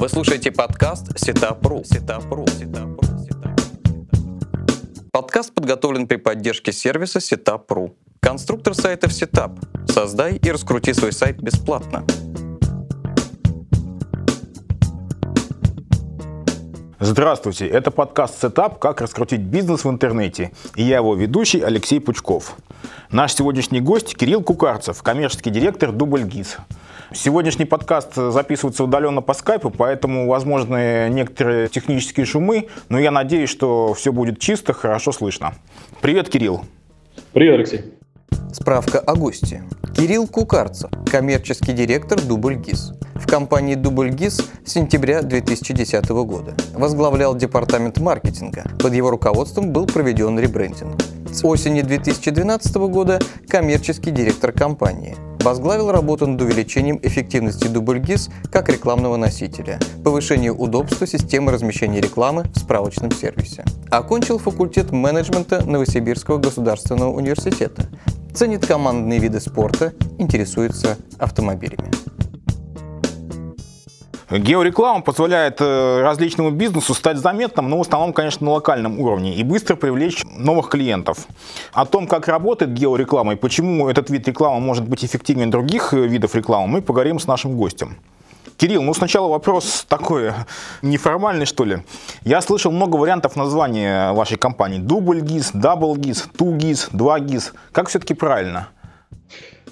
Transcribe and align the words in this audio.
Вы 0.00 0.08
слушаете 0.08 0.50
подкаст 0.50 1.18
Сетапру. 1.18 1.84
Сетапру. 1.84 2.46
Сетапру. 2.46 3.06
Подкаст 5.12 5.52
подготовлен 5.52 6.06
при 6.06 6.16
поддержке 6.16 6.72
сервиса 6.72 7.18
Setup.ru. 7.18 7.92
Конструктор 8.18 8.74
сайтов 8.74 9.10
Setup. 9.10 9.58
Создай 9.92 10.36
и 10.36 10.50
раскрути 10.50 10.94
свой 10.94 11.12
сайт 11.12 11.42
бесплатно. 11.42 12.06
Здравствуйте, 16.98 17.66
это 17.66 17.90
подкаст 17.90 18.42
Setup 18.42 18.78
«Как 18.78 19.02
раскрутить 19.02 19.42
бизнес 19.42 19.84
в 19.84 19.90
интернете» 19.90 20.52
и 20.76 20.82
я 20.82 20.96
его 20.96 21.14
ведущий 21.14 21.60
Алексей 21.60 22.00
Пучков. 22.00 22.56
Наш 23.10 23.34
сегодняшний 23.34 23.80
гость 23.80 24.16
Кирилл 24.16 24.42
Кукарцев, 24.42 25.02
коммерческий 25.02 25.50
директор 25.50 25.92
Дубль 25.92 26.22
ГИС. 26.22 26.56
Сегодняшний 27.12 27.64
подкаст 27.64 28.14
записывается 28.14 28.84
удаленно 28.84 29.20
по 29.20 29.34
скайпу, 29.34 29.70
поэтому 29.70 30.28
возможны 30.28 31.08
некоторые 31.10 31.68
технические 31.68 32.24
шумы, 32.24 32.68
но 32.88 33.00
я 33.00 33.10
надеюсь, 33.10 33.50
что 33.50 33.94
все 33.94 34.12
будет 34.12 34.38
чисто, 34.38 34.72
хорошо 34.72 35.10
слышно. 35.10 35.54
Привет, 36.00 36.28
Кирилл. 36.28 36.64
Привет, 37.32 37.54
Алексей. 37.54 37.94
Справка 38.52 39.00
о 39.00 39.16
госте. 39.16 39.64
Кирилл 39.96 40.28
Кукарцев, 40.28 40.90
коммерческий 41.10 41.72
директор 41.72 42.20
Дубль 42.20 42.54
ГИС. 42.54 42.92
В 43.16 43.26
компании 43.26 43.74
Дубль 43.74 44.10
ГИС 44.10 44.48
с 44.64 44.72
сентября 44.72 45.22
2010 45.22 46.08
года. 46.08 46.54
Возглавлял 46.74 47.34
департамент 47.34 47.98
маркетинга. 47.98 48.70
Под 48.78 48.94
его 48.94 49.10
руководством 49.10 49.72
был 49.72 49.86
проведен 49.86 50.38
ребрендинг. 50.38 51.00
С 51.32 51.44
осени 51.44 51.82
2012 51.82 52.76
года 52.76 53.18
коммерческий 53.48 54.12
директор 54.12 54.52
компании– 54.52 55.16
возглавил 55.42 55.90
работу 55.90 56.26
над 56.26 56.40
увеличением 56.40 56.98
эффективности 57.02 57.66
Дубльгиз 57.66 58.30
как 58.50 58.68
рекламного 58.68 59.16
носителя, 59.16 59.78
повышение 60.04 60.52
удобства 60.52 61.06
системы 61.06 61.52
размещения 61.52 62.00
рекламы 62.00 62.44
в 62.54 62.58
справочном 62.58 63.10
сервисе. 63.10 63.64
Окончил 63.90 64.38
факультет 64.38 64.90
менеджмента 64.92 65.64
Новосибирского 65.64 66.38
государственного 66.38 67.10
университета. 67.10 67.86
Ценит 68.34 68.66
командные 68.66 69.18
виды 69.18 69.40
спорта, 69.40 69.92
интересуется 70.18 70.96
автомобилями. 71.18 71.90
Геореклама 74.30 75.02
позволяет 75.02 75.60
э, 75.60 76.02
различному 76.02 76.52
бизнесу 76.52 76.94
стать 76.94 77.18
заметным, 77.18 77.68
но 77.68 77.78
в 77.78 77.80
основном, 77.80 78.12
конечно, 78.12 78.46
на 78.46 78.52
локальном 78.52 79.00
уровне 79.00 79.34
и 79.34 79.42
быстро 79.42 79.74
привлечь 79.74 80.22
новых 80.24 80.68
клиентов. 80.68 81.26
О 81.72 81.84
том, 81.84 82.06
как 82.06 82.28
работает 82.28 82.72
геореклама 82.72 83.32
и 83.32 83.36
почему 83.36 83.88
этот 83.88 84.08
вид 84.08 84.28
рекламы 84.28 84.60
может 84.60 84.86
быть 84.86 85.04
эффективнее 85.04 85.48
других 85.48 85.92
э, 85.94 86.06
видов 86.06 86.36
рекламы, 86.36 86.68
мы 86.68 86.82
поговорим 86.82 87.18
с 87.18 87.26
нашим 87.26 87.56
гостем. 87.56 87.96
Кирилл, 88.56 88.82
ну 88.82 88.94
сначала 88.94 89.28
вопрос 89.28 89.84
такой 89.88 90.32
неформальный, 90.82 91.46
что 91.46 91.64
ли. 91.64 91.82
Я 92.22 92.40
слышал 92.40 92.70
много 92.70 92.94
вариантов 92.94 93.34
названия 93.34 94.12
вашей 94.12 94.38
компании. 94.38 94.78
Дубль 94.78 95.22
ГИС, 95.22 95.50
Дабл 95.54 95.96
ГИС, 95.96 96.28
Ту 96.38 96.54
ГИС, 96.54 96.90
Два 96.92 97.18
ГИС. 97.18 97.52
Как 97.72 97.88
все-таки 97.88 98.14
правильно? 98.14 98.68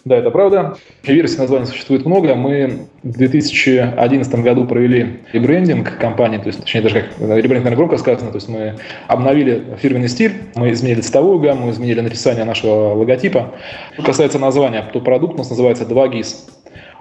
Да, 0.09 0.17
это 0.17 0.31
правда. 0.31 0.75
Версий 1.03 1.37
названия 1.37 1.67
существует 1.67 2.07
много. 2.07 2.35
Мы 2.35 2.87
в 3.03 3.13
2011 3.13 4.35
году 4.37 4.65
провели 4.65 5.19
ребрендинг 5.35 5.99
компании, 5.99 6.39
то 6.39 6.47
есть, 6.47 6.61
точнее, 6.61 6.81
даже 6.81 6.95
как 6.95 7.05
ребрендинг, 7.19 7.65
наверное, 7.65 7.77
громко 7.77 7.99
сказано, 7.99 8.31
то 8.31 8.39
есть 8.39 8.49
мы 8.49 8.77
обновили 9.07 9.77
фирменный 9.77 10.09
стиль, 10.09 10.33
мы 10.55 10.73
изменили 10.73 11.03
цветовую 11.03 11.41
гамму, 11.41 11.71
изменили 11.71 12.01
написание 12.01 12.47
нашего 12.47 12.95
логотипа. 12.95 13.53
Что 13.93 14.03
касается 14.03 14.39
названия, 14.39 14.83
то 14.91 15.01
продукт 15.03 15.35
у 15.35 15.39
нас 15.39 15.51
называется 15.51 15.85
2GIS. 15.85 16.37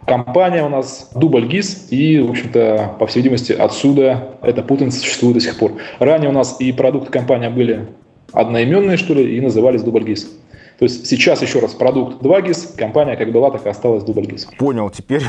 Компания 0.06 0.66
у 0.66 0.70
нас 0.70 1.10
дубль 1.16 1.48
ГИС, 1.48 1.88
и, 1.92 2.20
в 2.20 2.32
общем-то, 2.32 2.96
по 3.00 3.08
всей 3.08 3.20
видимости, 3.20 3.54
отсюда 3.54 4.38
эта 4.42 4.64
путаница 4.64 5.00
существует 5.00 5.36
до 5.36 5.40
сих 5.40 5.58
пор. 5.58 5.76
Ранее 6.00 6.30
у 6.30 6.34
нас 6.34 6.58
и 6.60 6.74
продукты 6.74 7.10
компания 7.10 7.50
были 7.50 7.88
одноименные, 8.34 8.98
что 8.98 9.14
ли, 9.14 9.38
и 9.38 9.40
назывались 9.40 9.82
дубль 9.82 10.04
ГИС. 10.04 10.30
То 10.80 10.86
есть 10.86 11.08
сейчас 11.08 11.42
еще 11.42 11.60
раз 11.60 11.74
продукт 11.74 12.22
2GIS, 12.22 12.78
компания 12.78 13.16
как 13.16 13.32
была, 13.32 13.50
так 13.50 13.66
и 13.66 13.70
осталась 13.70 14.04
DoubleGIS. 14.04 14.58
Понял, 14.58 14.92
теперь 14.92 15.24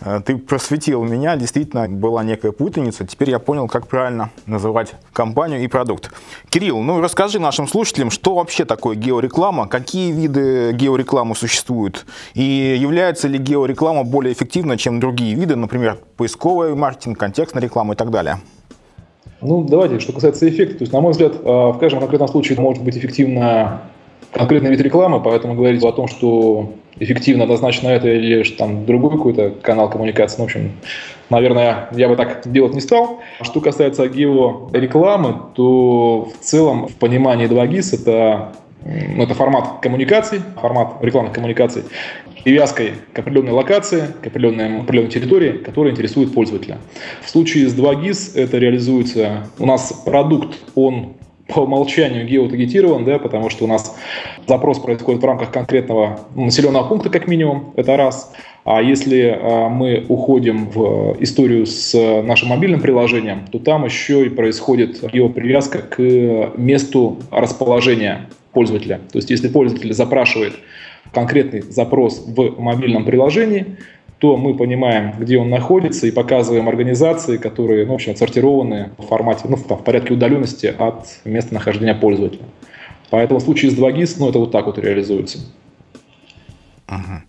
э, 0.00 0.20
ты 0.24 0.38
просветил 0.38 1.04
меня, 1.04 1.36
действительно 1.36 1.86
была 1.86 2.24
некая 2.24 2.52
путаница, 2.52 3.06
теперь 3.06 3.30
я 3.30 3.38
понял, 3.38 3.68
как 3.68 3.88
правильно 3.88 4.30
называть 4.46 4.94
компанию 5.12 5.62
и 5.62 5.66
продукт. 5.66 6.10
Кирилл, 6.48 6.80
ну 6.80 7.02
расскажи 7.02 7.38
нашим 7.38 7.68
слушателям, 7.68 8.10
что 8.10 8.36
вообще 8.36 8.64
такое 8.64 8.96
геореклама, 8.96 9.68
какие 9.68 10.12
виды 10.12 10.72
георекламы 10.72 11.34
существуют, 11.34 12.06
и 12.32 12.76
является 12.78 13.28
ли 13.28 13.38
геореклама 13.38 14.02
более 14.02 14.32
эффективной, 14.32 14.78
чем 14.78 14.98
другие 14.98 15.34
виды, 15.34 15.56
например, 15.56 15.98
поисковый 16.16 16.74
маркетинг, 16.74 17.18
контекстная 17.18 17.62
реклама 17.62 17.92
и 17.92 17.96
так 17.96 18.10
далее. 18.10 18.38
Ну, 19.42 19.62
давайте, 19.62 20.00
что 20.00 20.14
касается 20.14 20.48
эффекта, 20.48 20.78
то 20.78 20.82
есть, 20.82 20.92
на 20.94 21.02
мой 21.02 21.12
взгляд, 21.12 21.34
э, 21.34 21.44
в 21.44 21.76
каждом 21.78 22.00
конкретном 22.00 22.28
случае 22.28 22.58
может 22.58 22.82
быть 22.82 22.96
эффективно 22.96 23.82
конкретный 24.32 24.70
вид 24.70 24.80
рекламы, 24.80 25.20
поэтому 25.20 25.54
говорить 25.54 25.82
о 25.84 25.92
том, 25.92 26.08
что 26.08 26.72
эффективно 26.98 27.44
однозначно 27.44 27.88
это 27.88 28.08
или 28.08 28.42
там 28.42 28.86
другой 28.86 29.12
какой-то 29.12 29.50
канал 29.62 29.90
коммуникации, 29.90 30.38
ну, 30.38 30.44
в 30.44 30.46
общем, 30.46 30.72
наверное, 31.30 31.88
я 31.92 32.08
бы 32.08 32.16
так 32.16 32.42
делать 32.50 32.74
не 32.74 32.80
стал. 32.80 33.20
Что 33.42 33.60
касается 33.60 34.08
георекламы, 34.08 35.40
то 35.54 36.30
в 36.34 36.44
целом 36.44 36.88
в 36.88 36.94
понимании 36.94 37.48
2GIS 37.48 38.00
это, 38.00 38.52
ну, 38.84 39.22
это 39.22 39.34
формат 39.34 39.80
коммуникаций, 39.80 40.40
формат 40.60 41.02
рекламных 41.02 41.34
коммуникаций, 41.34 41.82
привязкой 42.44 42.92
к 43.12 43.18
определенной 43.18 43.52
локации, 43.52 44.06
к 44.22 44.26
определенной, 44.28 44.80
определенной 44.80 45.10
территории, 45.10 45.52
которая 45.58 45.92
интересует 45.92 46.32
пользователя. 46.32 46.78
В 47.22 47.28
случае 47.28 47.68
с 47.68 47.76
2GIS 47.76 48.38
это 48.40 48.58
реализуется, 48.58 49.48
у 49.58 49.66
нас 49.66 49.92
продукт, 50.04 50.56
он 50.74 51.14
по 51.48 51.60
умолчанию 51.60 52.26
геотагитирован, 52.26 53.04
да, 53.04 53.18
потому 53.18 53.50
что 53.50 53.64
у 53.64 53.68
нас 53.68 53.96
запрос 54.46 54.78
происходит 54.78 55.22
в 55.22 55.24
рамках 55.24 55.52
конкретного 55.52 56.20
населенного 56.34 56.88
пункта, 56.88 57.10
как 57.10 57.28
минимум, 57.28 57.72
это 57.76 57.96
раз. 57.96 58.32
А 58.64 58.82
если 58.82 59.38
а, 59.40 59.68
мы 59.68 60.04
уходим 60.08 60.68
в 60.68 61.16
историю 61.20 61.66
с 61.66 61.94
нашим 62.22 62.48
мобильным 62.48 62.80
приложением, 62.80 63.44
то 63.50 63.60
там 63.60 63.84
еще 63.84 64.26
и 64.26 64.28
происходит 64.28 65.08
геопривязка 65.12 65.78
к 65.78 65.98
месту 66.56 67.18
расположения 67.30 68.28
пользователя. 68.52 69.00
То 69.12 69.18
есть 69.18 69.30
если 69.30 69.48
пользователь 69.48 69.92
запрашивает 69.92 70.54
конкретный 71.12 71.60
запрос 71.62 72.24
в 72.26 72.60
мобильном 72.60 73.04
приложении, 73.04 73.76
то 74.18 74.36
мы 74.36 74.56
понимаем, 74.56 75.12
где 75.18 75.38
он 75.38 75.50
находится, 75.50 76.06
и 76.06 76.10
показываем 76.10 76.68
организации, 76.68 77.36
которые, 77.36 77.84
ну, 77.84 77.92
в 77.92 77.94
общем, 77.96 78.12
отсортированы 78.12 78.90
в 78.96 79.02
формате, 79.06 79.42
ну, 79.48 79.56
в, 79.56 79.66
в 79.68 79.84
порядке 79.84 80.14
удаленности 80.14 80.74
от 80.78 81.06
места 81.24 81.52
нахождения 81.52 81.94
пользователя. 81.94 82.44
Поэтому 83.10 83.40
в 83.40 83.42
случае 83.42 83.70
с 83.70 83.78
2GIS, 83.78 84.16
ну, 84.18 84.30
это 84.30 84.38
вот 84.38 84.52
так 84.52 84.66
вот 84.66 84.78
реализуется. 84.78 85.38
Угу. 86.88 87.22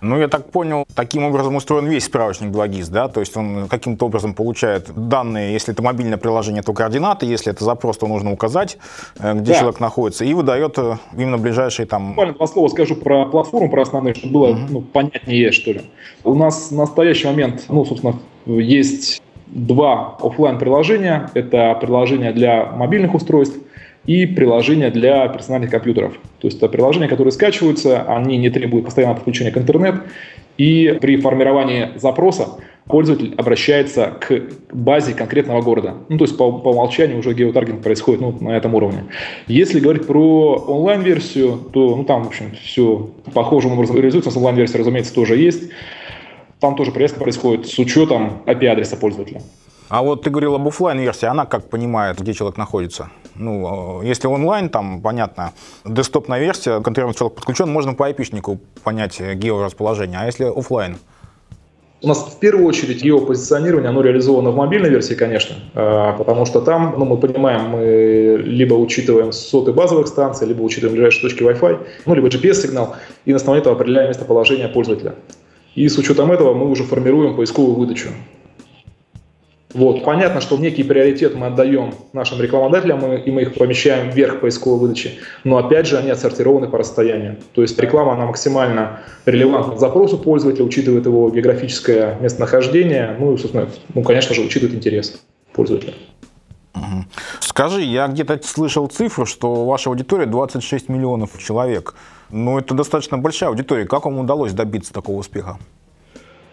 Ну, 0.00 0.18
я 0.18 0.28
так 0.28 0.50
понял, 0.50 0.86
таким 0.94 1.24
образом 1.24 1.56
устроен 1.56 1.86
весь 1.86 2.04
справочник 2.04 2.50
2GIS, 2.50 2.90
да? 2.90 3.08
То 3.08 3.20
есть 3.20 3.36
он 3.36 3.68
каким-то 3.68 4.06
образом 4.06 4.34
получает 4.34 4.90
данные, 4.94 5.52
если 5.52 5.72
это 5.72 5.82
мобильное 5.82 6.18
приложение, 6.18 6.62
то 6.62 6.72
координаты, 6.72 7.26
если 7.26 7.52
это 7.52 7.64
запрос, 7.64 7.98
то 7.98 8.06
нужно 8.06 8.32
указать, 8.32 8.78
э, 9.18 9.34
где 9.34 9.52
да. 9.52 9.58
человек 9.58 9.80
находится, 9.80 10.24
и 10.24 10.34
выдает 10.34 10.78
э, 10.78 10.96
именно 11.16 11.38
ближайшие 11.38 11.86
там... 11.86 12.08
Буквально 12.08 12.34
два 12.34 12.46
слова 12.46 12.68
скажу 12.68 12.96
про 12.96 13.26
платформу, 13.26 13.70
про 13.70 13.82
основные, 13.82 14.14
чтобы 14.14 14.32
было 14.32 14.48
угу. 14.48 14.60
ну, 14.68 14.80
понятнее, 14.80 15.52
что 15.52 15.72
ли. 15.72 15.82
У 16.24 16.34
нас 16.34 16.70
в 16.70 16.74
настоящий 16.74 17.26
момент, 17.26 17.64
ну, 17.68 17.84
собственно, 17.84 18.18
есть 18.46 19.22
два 19.46 20.16
офлайн 20.20 20.58
приложения. 20.58 21.30
Это 21.34 21.76
приложение 21.80 22.32
для 22.32 22.66
мобильных 22.66 23.14
устройств 23.14 23.58
и 24.06 24.26
приложения 24.26 24.90
для 24.90 25.26
персональных 25.28 25.70
компьютеров. 25.70 26.14
То 26.40 26.48
есть 26.48 26.58
это 26.58 26.68
приложения, 26.68 27.08
которые 27.08 27.32
скачиваются, 27.32 28.02
они 28.02 28.36
не 28.36 28.50
требуют 28.50 28.84
постоянного 28.84 29.16
подключения 29.16 29.50
к 29.50 29.58
интернет, 29.58 29.96
и 30.58 30.96
при 31.00 31.16
формировании 31.16 31.90
запроса 31.96 32.48
пользователь 32.86 33.34
обращается 33.36 34.12
к 34.20 34.42
базе 34.72 35.12
конкретного 35.12 35.60
города. 35.60 35.94
Ну, 36.08 36.18
то 36.18 36.24
есть 36.24 36.36
по, 36.36 36.52
по 36.52 36.70
умолчанию 36.70 37.18
уже 37.18 37.34
геотаргетинг 37.34 37.82
происходит 37.82 38.20
ну, 38.20 38.36
на 38.40 38.56
этом 38.56 38.74
уровне. 38.74 39.04
Если 39.48 39.80
говорить 39.80 40.06
про 40.06 40.54
онлайн-версию, 40.54 41.58
то 41.72 41.96
ну, 41.96 42.04
там, 42.04 42.24
в 42.24 42.28
общем, 42.28 42.52
все 42.62 43.10
похожим 43.34 43.72
образом 43.72 43.96
реализуется. 43.96 44.30
С 44.30 44.36
онлайн-версией, 44.36 44.80
разумеется, 44.80 45.12
тоже 45.12 45.36
есть. 45.36 45.70
Там 46.60 46.74
тоже 46.76 46.92
привязка 46.92 47.20
происходит 47.20 47.66
с 47.66 47.78
учетом 47.78 48.42
API-адреса 48.46 48.96
пользователя. 48.96 49.42
А 49.88 50.02
вот 50.02 50.22
ты 50.22 50.30
говорил 50.30 50.54
об 50.54 50.66
офлайн 50.66 50.98
версии 50.98 51.26
она 51.26 51.46
как 51.46 51.70
понимает, 51.70 52.18
где 52.18 52.32
человек 52.32 52.56
находится? 52.56 53.10
Ну, 53.36 54.02
э, 54.02 54.06
если 54.06 54.26
онлайн, 54.26 54.68
там, 54.68 55.00
понятно, 55.00 55.52
десктопная 55.84 56.40
версия, 56.40 56.80
к 56.80 56.94
человек 56.94 57.34
подключен, 57.36 57.70
можно 57.70 57.94
по 57.94 58.10
IP-шнику 58.10 58.58
понять 58.82 59.20
георасположение, 59.20 60.18
а 60.20 60.26
если 60.26 60.44
офлайн? 60.44 60.96
У 62.02 62.08
нас 62.08 62.18
в 62.18 62.38
первую 62.40 62.66
очередь 62.66 63.02
геопозиционирование, 63.02 63.88
оно 63.88 64.02
реализовано 64.02 64.50
в 64.50 64.56
мобильной 64.56 64.90
версии, 64.90 65.14
конечно, 65.14 65.56
э, 65.74 66.12
потому 66.18 66.46
что 66.46 66.60
там, 66.60 66.94
ну, 66.98 67.04
мы 67.04 67.16
понимаем, 67.16 67.70
мы 67.70 68.42
либо 68.44 68.74
учитываем 68.74 69.32
соты 69.32 69.72
базовых 69.72 70.08
станций, 70.08 70.48
либо 70.48 70.62
учитываем 70.62 70.94
ближайшие 70.94 71.22
точки 71.22 71.42
Wi-Fi, 71.42 71.86
ну, 72.06 72.14
либо 72.14 72.28
GPS-сигнал, 72.28 72.96
и 73.24 73.30
на 73.30 73.36
основании 73.36 73.62
этого 73.62 73.76
определяем 73.76 74.08
местоположение 74.08 74.68
пользователя. 74.68 75.14
И 75.76 75.88
с 75.88 75.96
учетом 75.96 76.32
этого 76.32 76.54
мы 76.54 76.68
уже 76.70 76.82
формируем 76.82 77.36
поисковую 77.36 77.76
выдачу. 77.76 78.08
Вот. 79.74 80.04
Понятно, 80.04 80.40
что 80.40 80.56
некий 80.56 80.84
приоритет 80.84 81.34
мы 81.34 81.46
отдаем 81.46 81.94
нашим 82.12 82.40
рекламодателям, 82.40 83.12
и 83.12 83.30
мы 83.30 83.42
их 83.42 83.54
помещаем 83.54 84.10
вверх 84.10 84.40
поисковой 84.40 84.78
выдачи, 84.78 85.18
но 85.44 85.58
опять 85.58 85.86
же 85.86 85.98
они 85.98 86.10
отсортированы 86.10 86.68
по 86.68 86.78
расстоянию. 86.78 87.36
То 87.52 87.62
есть 87.62 87.78
реклама, 87.78 88.12
она 88.14 88.26
максимально 88.26 89.00
релевантна 89.26 89.74
к 89.74 89.80
запросу 89.80 90.18
пользователя, 90.18 90.64
учитывает 90.64 91.04
его 91.04 91.28
географическое 91.30 92.16
местонахождение, 92.20 93.16
ну 93.18 93.34
и, 93.34 93.38
собственно, 93.38 93.68
ну, 93.92 94.02
конечно 94.02 94.34
же, 94.34 94.42
учитывает 94.42 94.74
интерес 94.74 95.20
пользователя. 95.52 95.94
Скажи, 97.40 97.82
я 97.82 98.06
где-то 98.06 98.38
слышал 98.44 98.86
цифру, 98.86 99.24
что 99.24 99.64
ваша 99.64 99.90
аудитория 99.90 100.26
26 100.26 100.88
миллионов 100.88 101.38
человек. 101.38 101.94
Ну, 102.30 102.58
это 102.58 102.74
достаточно 102.74 103.18
большая 103.18 103.48
аудитория. 103.48 103.86
Как 103.86 104.04
вам 104.04 104.18
удалось 104.18 104.52
добиться 104.52 104.92
такого 104.92 105.18
успеха? 105.18 105.58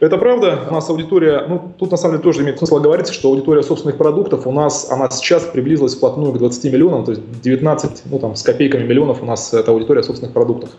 Это 0.04 0.18
правда. 0.18 0.60
У 0.70 0.74
нас 0.74 0.90
аудитория, 0.90 1.46
ну, 1.48 1.72
тут 1.78 1.92
на 1.92 1.98
самом 1.98 2.16
деле 2.16 2.24
тоже 2.24 2.42
имеет 2.42 2.58
смысл 2.58 2.80
говорить, 2.80 3.08
что 3.08 3.30
аудитория 3.30 3.64
собственных 3.64 3.98
продуктов 3.98 4.46
у 4.46 4.52
нас, 4.52 4.92
она 4.92 5.10
сейчас 5.10 5.44
приблизилась 5.44 5.96
вплотную 5.96 6.34
к 6.34 6.38
20 6.40 6.74
миллионам, 6.74 7.06
то 7.06 7.12
есть 7.12 7.22
19, 7.42 8.04
ну, 8.12 8.20
там, 8.20 8.36
с 8.36 8.44
копейками 8.44 8.84
миллионов 8.84 9.24
у 9.24 9.26
нас 9.26 9.54
это 9.54 9.72
аудитория 9.72 10.04
собственных 10.04 10.34
продуктов. 10.34 10.72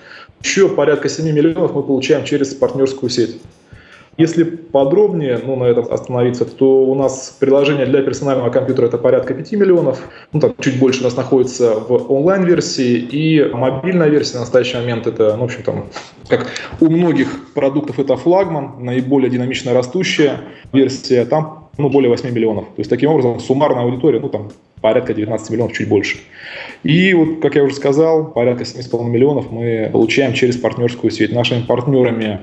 Еще 0.43 0.69
порядка 0.69 1.09
7 1.09 1.25
миллионов 1.33 1.75
мы 1.75 1.83
получаем 1.83 2.27
через 2.27 2.53
партнерскую 2.53 3.09
сеть. 3.09 3.41
Если 4.17 4.45
подробнее 4.45 5.41
ну, 5.45 5.57
на 5.57 5.65
этом 5.65 5.93
остановиться, 5.93 6.45
то 6.45 6.85
у 6.85 6.95
нас 6.95 7.37
приложение 7.39 7.87
для 7.87 8.03
персонального 8.03 8.51
компьютера 8.51 8.87
это 8.87 8.99
порядка 8.99 9.35
5 9.35 9.53
миллионов, 9.53 10.01
ну, 10.33 10.41
там 10.41 10.55
чуть 10.61 10.79
больше 10.79 11.01
у 11.01 11.05
нас 11.05 11.17
находится 11.17 11.75
в 11.75 12.13
онлайн-версии, 12.13 12.97
и 12.99 13.45
мобильная 13.53 14.09
версия 14.09 14.35
на 14.35 14.41
настоящий 14.41 14.77
момент 14.77 15.07
это, 15.07 15.37
ну, 15.37 15.43
в 15.43 15.45
общем, 15.45 15.63
там, 15.63 15.87
как 16.29 16.47
у 16.81 16.89
многих 16.89 17.53
продуктов 17.55 17.99
это 17.99 18.17
флагман, 18.17 18.85
наиболее 18.85 19.31
динамично 19.31 19.73
растущая 19.75 20.41
версия, 20.73 21.25
там 21.25 21.71
ну, 21.77 21.89
более 21.91 22.09
8 22.09 22.31
миллионов. 22.31 22.67
То 22.67 22.79
есть, 22.79 22.91
таким 22.91 23.11
образом, 23.11 23.41
суммарная 23.41 23.83
аудитория, 23.83 24.21
ну, 24.21 24.29
там, 24.29 24.51
порядка 24.81 25.15
19 25.15 25.51
миллионов, 25.51 25.73
чуть 25.73 25.89
больше. 25.89 26.19
И 26.83 27.15
вот, 27.15 27.41
как 27.41 27.57
я 27.57 27.65
уже 27.65 27.75
сказал, 27.75 28.33
порядка 28.33 28.65
7,5 28.65 29.09
миллионов 29.09 29.51
мы 29.51 29.89
получаем 29.93 30.35
через 30.35 30.57
партнерскую 30.57 31.11
сеть. 31.11 31.33
Нашими 31.33 31.63
партнерами 31.63 32.41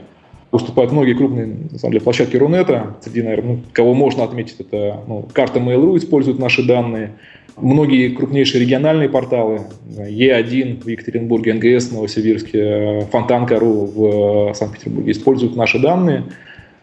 выступают 0.51 0.91
многие 0.91 1.13
крупные, 1.13 1.47
на 1.71 1.79
самом 1.79 1.93
деле, 1.93 2.03
площадки 2.03 2.35
Рунета. 2.35 2.95
Среди, 3.01 3.21
наверное, 3.21 3.55
ну, 3.55 3.59
кого 3.71 3.93
можно 3.93 4.23
отметить, 4.23 4.59
это 4.59 4.99
ну, 5.07 5.27
карта 5.33 5.59
Mail.ru 5.59 5.97
использует 5.97 6.39
наши 6.39 6.65
данные. 6.65 7.11
Многие 7.57 8.09
крупнейшие 8.09 8.61
региональные 8.61 9.09
порталы, 9.09 9.61
Е1 9.87 10.83
в 10.83 10.87
Екатеринбурге, 10.87 11.53
НГС 11.53 11.89
в 11.89 11.93
Новосибирске, 11.93 13.07
Фонтанка.ру 13.11 13.85
в 13.85 14.53
Санкт-Петербурге 14.53 15.11
используют 15.11 15.55
наши 15.55 15.79
данные. 15.79 16.23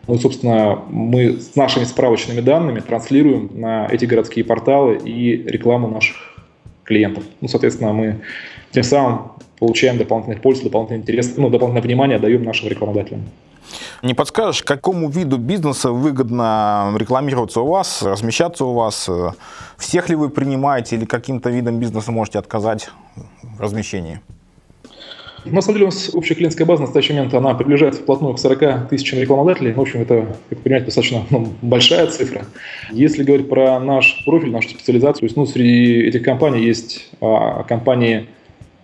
Ну 0.06 0.14
и, 0.14 0.18
собственно, 0.18 0.78
мы 0.88 1.38
с 1.38 1.56
нашими 1.56 1.84
справочными 1.84 2.40
данными 2.40 2.80
транслируем 2.80 3.50
на 3.54 3.86
эти 3.90 4.06
городские 4.06 4.44
порталы 4.44 4.98
и 5.04 5.42
рекламу 5.46 5.88
наших 5.88 6.16
клиентов. 6.84 7.24
Ну, 7.40 7.48
соответственно, 7.48 7.92
мы 7.92 8.16
тем 8.70 8.82
самым 8.82 9.32
получаем 9.58 9.98
дополнительных 9.98 10.40
пользу, 10.40 10.64
дополнительный 10.64 11.00
интерес, 11.02 11.34
ну, 11.36 11.50
дополнительное 11.50 11.82
внимание 11.82 12.18
даем 12.18 12.44
нашим 12.44 12.68
рекламодателям. 12.68 13.24
Не 14.02 14.14
подскажешь, 14.14 14.62
какому 14.62 15.08
виду 15.08 15.38
бизнеса 15.38 15.90
выгодно 15.90 16.94
рекламироваться 16.96 17.60
у 17.60 17.66
вас, 17.66 18.02
размещаться 18.02 18.64
у 18.64 18.74
вас? 18.74 19.08
Всех 19.76 20.08
ли 20.08 20.16
вы 20.16 20.28
принимаете 20.28 20.96
или 20.96 21.04
каким-то 21.04 21.50
видом 21.50 21.78
бизнеса 21.78 22.12
можете 22.12 22.38
отказать 22.38 22.90
в 23.42 23.60
размещении? 23.60 24.20
На 25.44 25.60
самом 25.60 25.74
деле 25.76 25.86
у 25.86 25.90
нас 25.90 26.10
общая 26.14 26.34
клиентская 26.34 26.66
база 26.66 26.82
на 26.82 26.86
настоящий 26.86 27.12
момент 27.12 27.32
она 27.32 27.54
приближается 27.54 28.02
вплотную 28.02 28.34
к 28.34 28.38
40 28.38 28.88
тысячам 28.88 29.20
рекламодателей. 29.20 29.72
В 29.72 29.80
общем, 29.80 30.02
это, 30.02 30.26
как 30.50 30.58
понимаете, 30.60 30.86
достаточно 30.86 31.24
ну, 31.30 31.52
большая 31.62 32.06
цифра. 32.08 32.44
Если 32.90 33.22
говорить 33.22 33.48
про 33.48 33.78
наш 33.78 34.24
профиль, 34.24 34.50
нашу 34.50 34.70
специализацию, 34.70 35.20
то 35.20 35.24
есть, 35.26 35.36
ну, 35.36 35.46
среди 35.46 36.02
этих 36.02 36.22
компаний 36.22 36.64
есть 36.64 37.08
а, 37.20 37.62
компании 37.64 38.28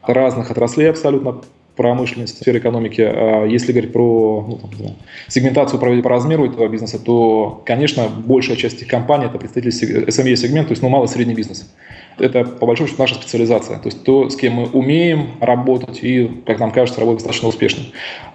разных 0.02 0.50
отраслей 0.50 0.90
абсолютно, 0.90 1.40
промышленности, 1.76 2.38
сферы 2.38 2.58
экономики. 2.58 3.00
А 3.00 3.44
если 3.44 3.72
говорить 3.72 3.92
про 3.92 4.44
ну, 4.48 4.56
там, 4.58 4.74
знаю, 4.74 4.94
сегментацию 5.28 5.80
по, 5.80 6.08
размеру 6.08 6.46
этого 6.46 6.68
бизнеса, 6.68 6.98
то, 6.98 7.62
конечно, 7.66 8.08
большая 8.08 8.56
часть 8.56 8.76
этих 8.76 8.88
компаний– 8.88 9.26
это 9.26 9.38
представители 9.38 10.06
SME-сегмента, 10.06 10.68
то 10.68 10.72
есть 10.72 10.82
ну, 10.82 10.88
малый 10.88 11.06
и 11.06 11.08
средний 11.08 11.34
бизнес. 11.34 11.68
Это, 12.18 12.44
по 12.44 12.66
большому 12.66 12.88
счету, 12.88 13.02
наша 13.02 13.16
специализация. 13.16 13.78
То 13.78 13.88
есть 13.88 14.04
то, 14.04 14.30
с 14.30 14.36
кем 14.36 14.54
мы 14.54 14.66
умеем 14.66 15.30
работать 15.40 15.98
и, 16.02 16.42
как 16.46 16.60
нам 16.60 16.70
кажется, 16.70 17.00
работать 17.00 17.24
достаточно 17.24 17.48
успешно. 17.48 17.84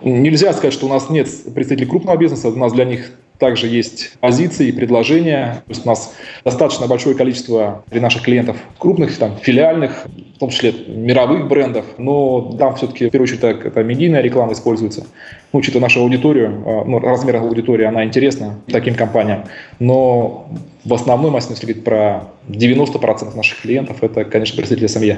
Нельзя 0.01 0.51
сказать, 0.51 0.73
что 0.73 0.87
у 0.87 0.89
нас 0.89 1.09
нет 1.09 1.29
представителей 1.55 1.87
крупного 1.87 2.17
бизнеса, 2.17 2.49
у 2.49 2.55
нас 2.55 2.73
для 2.73 2.83
них 2.83 3.11
также 3.39 3.67
есть 3.67 4.17
позиции 4.19 4.67
и 4.67 4.71
предложения. 4.71 5.63
То 5.65 5.71
есть 5.71 5.85
у 5.85 5.89
нас 5.89 6.13
достаточно 6.43 6.87
большое 6.87 7.15
количество 7.15 7.83
для 7.89 8.01
наших 8.01 8.23
клиентов 8.23 8.57
крупных, 8.77 9.17
там, 9.17 9.37
филиальных, 9.37 10.07
в 10.35 10.39
том 10.39 10.49
числе 10.49 10.73
мировых 10.87 11.47
брендов, 11.47 11.85
но 11.97 12.55
там 12.59 12.75
все-таки 12.75 13.07
в 13.07 13.11
первую 13.11 13.23
очередь 13.23 13.43
это, 13.43 13.67
это 13.67 13.83
медийная 13.83 14.21
реклама 14.21 14.53
используется. 14.53 15.07
Ну, 15.53 15.59
учитывая 15.59 15.83
нашу 15.83 16.01
аудиторию, 16.01 16.63
а, 16.65 16.83
ну, 16.85 16.99
размер 16.99 17.37
аудитории, 17.37 17.85
она 17.85 18.03
интересна 18.03 18.59
таким 18.67 18.95
компаниям, 18.95 19.45
но 19.79 20.49
в 20.83 20.93
основной 20.93 21.31
массе, 21.31 21.51
если 21.51 21.65
говорить 21.65 21.83
про 21.83 22.25
90% 22.49 23.35
наших 23.35 23.61
клиентов, 23.61 24.03
это, 24.03 24.25
конечно, 24.25 24.55
представители 24.57 24.87
СМЕ 24.87 25.17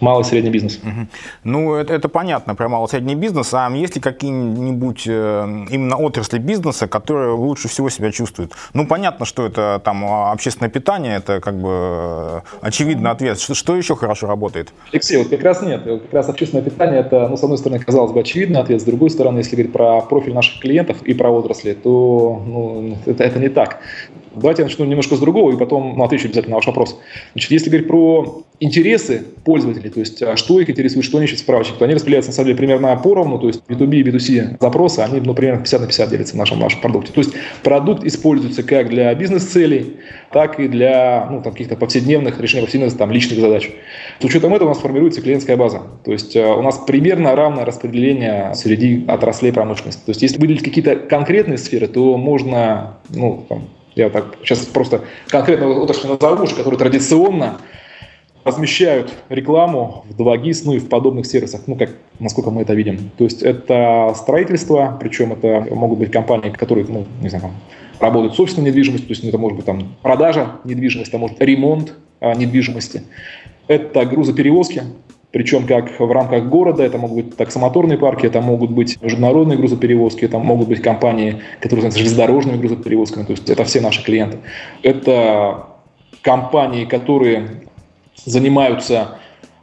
малый 0.00 0.22
и 0.22 0.24
средний 0.24 0.50
бизнес. 0.50 0.78
Угу. 0.82 1.06
Ну, 1.44 1.74
это, 1.74 1.94
это 1.94 2.08
понятно 2.08 2.54
про 2.54 2.68
малый 2.68 2.86
и 2.86 2.90
средний 2.90 3.14
бизнес. 3.14 3.52
А 3.54 3.70
есть 3.70 3.96
ли 3.96 4.00
какие-нибудь 4.00 5.04
э, 5.06 5.66
именно 5.70 5.96
отрасли 5.96 6.38
бизнеса, 6.38 6.86
которые 6.86 7.32
лучше 7.32 7.68
всего 7.68 7.90
себя 7.90 8.10
чувствуют? 8.12 8.52
Ну, 8.74 8.86
понятно, 8.86 9.26
что 9.26 9.46
это 9.46 9.80
там 9.84 10.04
общественное 10.04 10.70
питание, 10.70 11.16
это 11.16 11.40
как 11.40 11.58
бы 11.58 11.68
э, 11.70 12.40
очевидный 12.60 13.10
ответ. 13.10 13.40
Что, 13.40 13.54
что 13.54 13.76
еще 13.76 13.96
хорошо 13.96 14.26
работает? 14.26 14.72
Алексей, 14.92 15.16
вот 15.16 15.28
как 15.28 15.42
раз 15.42 15.62
нет. 15.62 15.82
Как 15.84 16.12
раз 16.12 16.28
общественное 16.28 16.64
питание, 16.64 17.00
это, 17.00 17.28
ну, 17.28 17.36
с 17.36 17.42
одной 17.42 17.58
стороны, 17.58 17.80
казалось 17.80 18.12
бы, 18.12 18.20
очевидный 18.20 18.60
ответ. 18.60 18.80
С 18.80 18.84
другой 18.84 19.10
стороны, 19.10 19.38
если 19.38 19.56
говорить 19.56 19.72
про 19.72 20.00
профиль 20.02 20.34
наших 20.34 20.60
клиентов 20.60 21.02
и 21.02 21.14
про 21.14 21.30
отрасли, 21.30 21.72
то 21.74 22.42
ну, 22.46 22.96
это, 23.06 23.24
это 23.24 23.38
не 23.38 23.48
так. 23.48 23.80
Давайте 24.34 24.62
я 24.62 24.68
начну 24.68 24.84
немножко 24.84 25.16
с 25.16 25.20
другого, 25.20 25.52
и 25.52 25.56
потом 25.56 25.96
ну, 25.96 26.04
отвечу 26.04 26.26
обязательно 26.26 26.52
на 26.52 26.56
ваш 26.56 26.66
вопрос. 26.66 26.98
Значит, 27.32 27.50
если 27.50 27.70
говорить 27.70 27.88
про 27.88 28.42
интересы 28.60 29.24
пользователей, 29.44 29.90
то 29.90 30.00
есть 30.00 30.22
а 30.22 30.36
что 30.36 30.60
их 30.60 30.68
интересует, 30.68 31.04
что 31.04 31.18
они 31.18 31.26
ищут 31.26 31.38
справочник, 31.38 31.76
то 31.76 31.84
они 31.84 31.94
распределяются 31.94 32.30
на 32.30 32.34
самом 32.34 32.46
деле 32.46 32.58
примерно 32.58 32.96
поровну, 32.96 33.38
то 33.38 33.46
есть 33.46 33.62
B2B 33.68 33.96
и 33.96 34.02
B2C 34.02 34.56
запросы, 34.60 35.00
они 35.00 35.20
ну, 35.20 35.34
примерно 35.34 35.60
50 35.60 35.80
на 35.80 35.86
50 35.86 36.10
делятся 36.10 36.34
в 36.34 36.36
нашем, 36.38 36.58
нашем 36.58 36.80
продукте. 36.80 37.12
То 37.12 37.20
есть 37.20 37.32
продукт 37.62 38.04
используется 38.04 38.62
как 38.62 38.88
для 38.88 39.14
бизнес-целей, 39.14 39.96
так 40.32 40.58
и 40.58 40.68
для 40.68 41.28
ну, 41.30 41.40
там, 41.42 41.52
каких-то 41.52 41.76
повседневных 41.76 42.40
решений, 42.40 42.64
повседневных 42.64 42.96
там, 42.96 43.12
личных 43.12 43.38
задач. 43.38 43.70
С 44.20 44.24
учетом 44.24 44.54
этого 44.54 44.70
у 44.70 44.72
нас 44.72 44.78
формируется 44.78 45.22
клиентская 45.22 45.56
база. 45.56 45.82
То 46.04 46.12
есть 46.12 46.36
а, 46.36 46.54
у 46.54 46.62
нас 46.62 46.78
примерно 46.78 47.36
равное 47.36 47.64
распределение 47.64 48.52
среди 48.54 49.04
отраслей 49.06 49.52
промышленности. 49.52 50.00
То 50.04 50.10
есть 50.10 50.22
если 50.22 50.38
выделить 50.38 50.62
какие-то 50.62 50.96
конкретные 50.96 51.58
сферы, 51.58 51.86
то 51.86 52.16
можно 52.16 52.96
ну, 53.10 53.44
там, 53.48 53.68
я 53.98 54.10
так 54.10 54.36
сейчас 54.42 54.60
просто 54.66 55.02
конкретно 55.28 55.68
отрасль 55.68 56.08
назову, 56.08 56.46
которые 56.46 56.78
традиционно 56.78 57.58
размещают 58.44 59.12
рекламу 59.28 60.04
в 60.08 60.20
2GIS, 60.20 60.62
ну 60.64 60.72
и 60.74 60.78
в 60.78 60.88
подобных 60.88 61.26
сервисах, 61.26 61.62
ну 61.66 61.76
как, 61.76 61.90
насколько 62.18 62.50
мы 62.50 62.62
это 62.62 62.74
видим. 62.74 63.10
То 63.18 63.24
есть 63.24 63.42
это 63.42 64.12
строительство, 64.16 64.96
причем 64.98 65.32
это 65.32 65.66
могут 65.74 65.98
быть 65.98 66.10
компании, 66.10 66.50
которые, 66.50 66.86
ну, 66.88 67.06
не 67.20 67.28
знаю, 67.28 67.42
там, 67.42 67.54
работают 68.00 68.34
с 68.34 68.36
собственной 68.36 68.68
недвижимостью, 68.68 69.08
то 69.08 69.12
есть 69.12 69.22
ну, 69.22 69.28
это 69.28 69.38
может 69.38 69.56
быть 69.56 69.66
там 69.66 69.94
продажа 70.02 70.52
недвижимости, 70.64 71.14
а 71.14 71.18
может 71.18 71.40
ремонт 71.40 71.94
а, 72.20 72.34
недвижимости. 72.34 73.02
Это 73.66 74.04
грузоперевозки, 74.06 74.82
причем 75.30 75.66
как 75.66 76.00
в 76.00 76.10
рамках 76.10 76.44
города, 76.44 76.82
это 76.82 76.96
могут 76.96 77.24
быть 77.24 77.36
таксомоторные 77.36 77.98
парки, 77.98 78.26
это 78.26 78.40
могут 78.40 78.70
быть 78.70 79.00
международные 79.02 79.58
грузоперевозки, 79.58 80.24
это 80.24 80.38
могут 80.38 80.68
быть 80.68 80.80
компании, 80.80 81.42
которые 81.60 81.82
занимаются 81.82 81.98
железнодорожными 81.98 82.56
грузоперевозками, 82.56 83.24
то 83.24 83.32
есть 83.32 83.50
это 83.50 83.64
все 83.64 83.80
наши 83.80 84.02
клиенты. 84.02 84.38
Это 84.82 85.66
компании, 86.22 86.86
которые 86.86 87.62
занимаются 88.24 89.18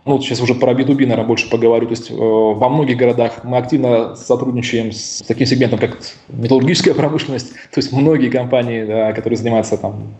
ну, 0.05 0.21
сейчас 0.21 0.39
уже 0.39 0.53
про 0.53 0.73
B2B, 0.73 1.01
наверное, 1.01 1.25
больше 1.25 1.49
поговорю. 1.49 1.87
То 1.87 1.93
есть 1.93 2.11
э, 2.11 2.13
во 2.15 2.69
многих 2.69 2.95
городах 2.95 3.43
мы 3.43 3.57
активно 3.57 4.15
сотрудничаем 4.15 4.91
с 4.91 5.23
таким 5.27 5.47
сегментом, 5.47 5.79
как 5.79 5.97
металлургическая 6.27 6.93
промышленность. 6.93 7.53
То 7.71 7.77
есть 7.79 7.91
многие 7.91 8.29
компании, 8.29 8.85
да, 8.85 9.13
которые 9.13 9.37
занимаются 9.37 9.77
там, 9.77 10.13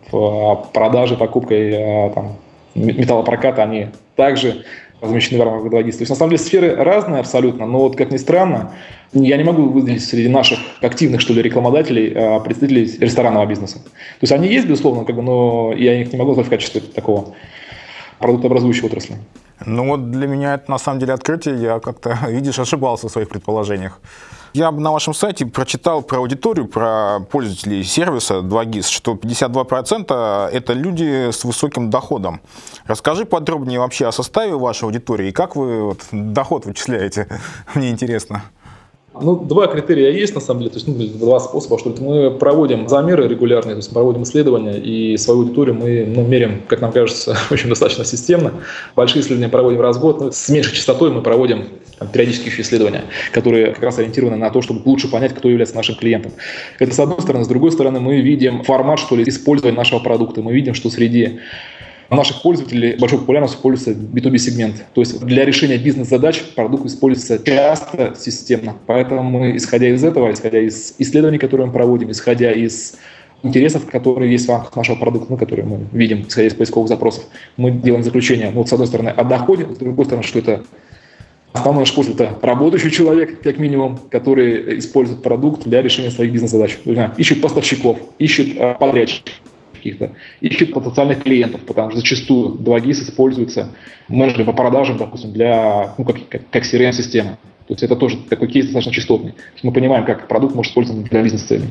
продажей, 0.73 1.17
покупкой 1.17 1.69
э, 1.69 2.11
там, 2.15 2.37
металлопроката, 2.73 3.61
они 3.61 3.89
также 4.15 4.65
размещены 5.05 5.41
в 5.41 5.45
рамках 5.45 5.71
логистики. 5.71 5.99
То 5.99 6.01
есть, 6.03 6.09
на 6.09 6.15
самом 6.15 6.31
деле, 6.31 6.43
сферы 6.43 6.75
разные 6.75 7.19
абсолютно, 7.19 7.65
но 7.65 7.79
вот, 7.79 7.95
как 7.95 8.11
ни 8.11 8.17
странно, 8.17 8.73
я 9.13 9.37
не 9.37 9.43
могу 9.43 9.69
выделить 9.69 10.03
среди 10.03 10.27
наших 10.27 10.59
активных, 10.81 11.21
что 11.21 11.33
ли, 11.33 11.41
рекламодателей 11.41 12.13
а, 12.15 12.39
представителей 12.39 12.97
ресторанного 12.99 13.45
бизнеса. 13.45 13.79
То 13.79 14.21
есть 14.21 14.33
они 14.33 14.47
есть, 14.47 14.67
безусловно, 14.67 15.05
как 15.05 15.15
бы, 15.15 15.21
но 15.21 15.73
я 15.73 16.01
их 16.01 16.11
не 16.11 16.17
могу 16.17 16.31
назвать 16.31 16.47
в 16.47 16.49
качестве 16.49 16.81
такого 16.81 17.33
продуктообразующей 18.19 18.85
отрасли. 18.85 19.15
Ну 19.65 19.87
вот 19.87 20.11
для 20.11 20.27
меня 20.27 20.55
это 20.55 20.69
на 20.69 20.77
самом 20.77 20.99
деле 20.99 21.13
открытие. 21.13 21.61
Я 21.61 21.79
как-то, 21.79 22.17
видишь, 22.27 22.59
ошибался 22.59 23.07
в 23.07 23.11
своих 23.11 23.29
предположениях. 23.29 23.99
Я 24.55 24.71
на 24.71 24.93
вашем 24.93 25.13
сайте 25.13 25.45
прочитал 25.45 26.01
про 26.01 26.19
аудиторию, 26.19 26.69
про 26.69 27.19
пользователей 27.29 27.83
сервиса 27.83 28.35
2GIS, 28.35 28.89
что 28.89 29.11
52% 29.11 30.49
это 30.49 30.71
люди 30.71 31.29
с 31.31 31.43
высоким 31.43 31.89
доходом. 31.89 32.39
Расскажи 32.87 33.25
подробнее 33.25 33.79
вообще 33.81 34.07
о 34.07 34.13
составе 34.13 34.55
вашей 34.55 34.85
аудитории 34.85 35.27
и 35.27 35.31
как 35.33 35.57
вы 35.57 35.83
вот, 35.83 35.99
доход 36.13 36.65
вычисляете. 36.65 37.27
Мне 37.75 37.89
интересно. 37.89 38.43
Ну, 39.21 39.35
два 39.35 39.67
критерия 39.67 40.11
есть, 40.11 40.35
на 40.35 40.41
самом 40.41 40.61
деле, 40.61 40.71
то 40.71 40.77
есть 40.77 40.87
ну, 40.87 40.95
два 41.19 41.41
способа, 41.41 41.77
что. 41.77 41.93
Мы 41.99 42.31
проводим 42.31 42.87
замеры 42.87 43.27
регулярные, 43.27 43.75
то 43.75 43.79
есть 43.79 43.91
проводим 43.91 44.23
исследования, 44.23 44.77
и 44.77 45.17
свою 45.17 45.41
аудиторию 45.41 45.75
мы 45.75 46.05
ну, 46.05 46.25
меряем, 46.25 46.61
как 46.67 46.79
нам 46.79 46.93
кажется, 46.93 47.37
очень 47.51 47.67
достаточно 47.67 48.05
системно. 48.05 48.53
Большие 48.95 49.21
исследования 49.21 49.49
проводим 49.49 49.81
раз 49.81 49.97
в 49.97 49.99
год, 49.99 50.21
ну, 50.21 50.31
с 50.31 50.47
меньшей 50.49 50.73
частотой 50.73 51.11
мы 51.11 51.21
проводим 51.21 51.65
там, 51.99 52.07
периодические 52.09 52.51
еще 52.51 52.61
исследования, 52.61 53.03
которые 53.31 53.73
как 53.73 53.83
раз 53.83 53.99
ориентированы 53.99 54.37
на 54.37 54.49
то, 54.49 54.61
чтобы 54.61 54.81
лучше 54.85 55.09
понять, 55.09 55.33
кто 55.33 55.49
является 55.49 55.75
нашим 55.75 55.95
клиентом. 55.95 56.33
Это 56.79 56.93
с 56.93 56.99
одной 56.99 57.21
стороны. 57.21 57.45
С 57.45 57.47
другой 57.47 57.71
стороны, 57.71 57.99
мы 57.99 58.21
видим 58.21 58.63
формат, 58.63 58.99
что 58.99 59.15
ли, 59.15 59.23
использования 59.27 59.77
нашего 59.77 59.99
продукта. 59.99 60.41
Мы 60.41 60.53
видим, 60.53 60.73
что 60.73 60.89
среди 60.89 61.39
наших 62.09 62.41
пользователей 62.41 62.95
большой 62.97 63.19
популярностью 63.19 63.61
пользуется 63.61 63.99
B2B 63.99 64.37
сегмент. 64.37 64.85
То 64.93 65.01
есть 65.01 65.19
для 65.25 65.45
решения 65.45 65.77
бизнес-задач 65.77 66.41
продукт 66.55 66.85
используется 66.85 67.43
часто, 67.43 68.13
системно. 68.17 68.75
Поэтому 68.85 69.23
мы, 69.23 69.57
исходя 69.57 69.87
из 69.87 70.03
этого, 70.03 70.31
исходя 70.31 70.59
из 70.59 70.95
исследований, 70.99 71.39
которые 71.39 71.67
мы 71.67 71.73
проводим, 71.73 72.11
исходя 72.11 72.51
из 72.51 72.95
интересов, 73.43 73.89
которые 73.89 74.31
есть 74.31 74.47
в 74.47 74.49
рамках 74.49 74.75
нашего 74.75 74.95
продукта, 74.97 75.27
ну, 75.31 75.37
которые 75.37 75.65
мы 75.65 75.85
видим, 75.91 76.25
исходя 76.27 76.47
из 76.47 76.53
поисковых 76.53 76.89
запросов, 76.89 77.25
мы 77.57 77.71
делаем 77.71 78.03
заключение, 78.03 78.49
ну, 78.51 78.59
вот, 78.59 78.69
с 78.69 78.73
одной 78.73 78.87
стороны, 78.87 79.09
о 79.09 79.23
доходе, 79.23 79.67
с 79.71 79.77
другой 79.77 80.05
стороны, 80.05 80.25
что 80.25 80.39
это 80.39 80.63
основной 81.55 81.85
пользователь– 81.85 82.25
это 82.25 82.45
работающий 82.45 82.91
человек, 82.91 83.41
как 83.41 83.57
минимум, 83.57 83.97
который 84.09 84.79
использует 84.79 85.23
продукт 85.23 85.63
для 85.63 85.81
решения 85.81 86.11
своих 86.11 86.31
бизнес-задач. 86.31 86.77
Ищет 87.17 87.41
поставщиков, 87.41 87.97
ищет 88.19 88.55
э, 88.57 88.75
подрядчиков, 88.79 89.33
каких-то, 89.73 90.11
ищет 90.41 90.73
потенциальных 90.73 91.23
клиентов, 91.23 91.61
потому 91.61 91.91
что 91.91 91.99
зачастую 91.99 92.55
2GIS 92.55 93.03
используется 93.03 93.69
менеджеры 94.07 94.45
по 94.45 94.53
продажам, 94.53 94.97
допустим, 94.97 95.31
для, 95.31 95.93
ну, 95.97 96.05
как, 96.05 96.17
как, 96.29 96.41
как 96.49 96.63
CRM-система. 96.63 97.37
То 97.67 97.73
есть 97.73 97.83
это 97.83 97.95
тоже 97.95 98.17
такой 98.29 98.47
кейс 98.47 98.65
достаточно 98.65 98.93
частотный. 98.93 99.33
мы 99.63 99.71
понимаем, 99.71 100.05
как 100.05 100.27
продукт 100.27 100.55
может 100.55 100.71
использоваться 100.71 101.09
для 101.09 101.23
бизнес-целей. 101.23 101.69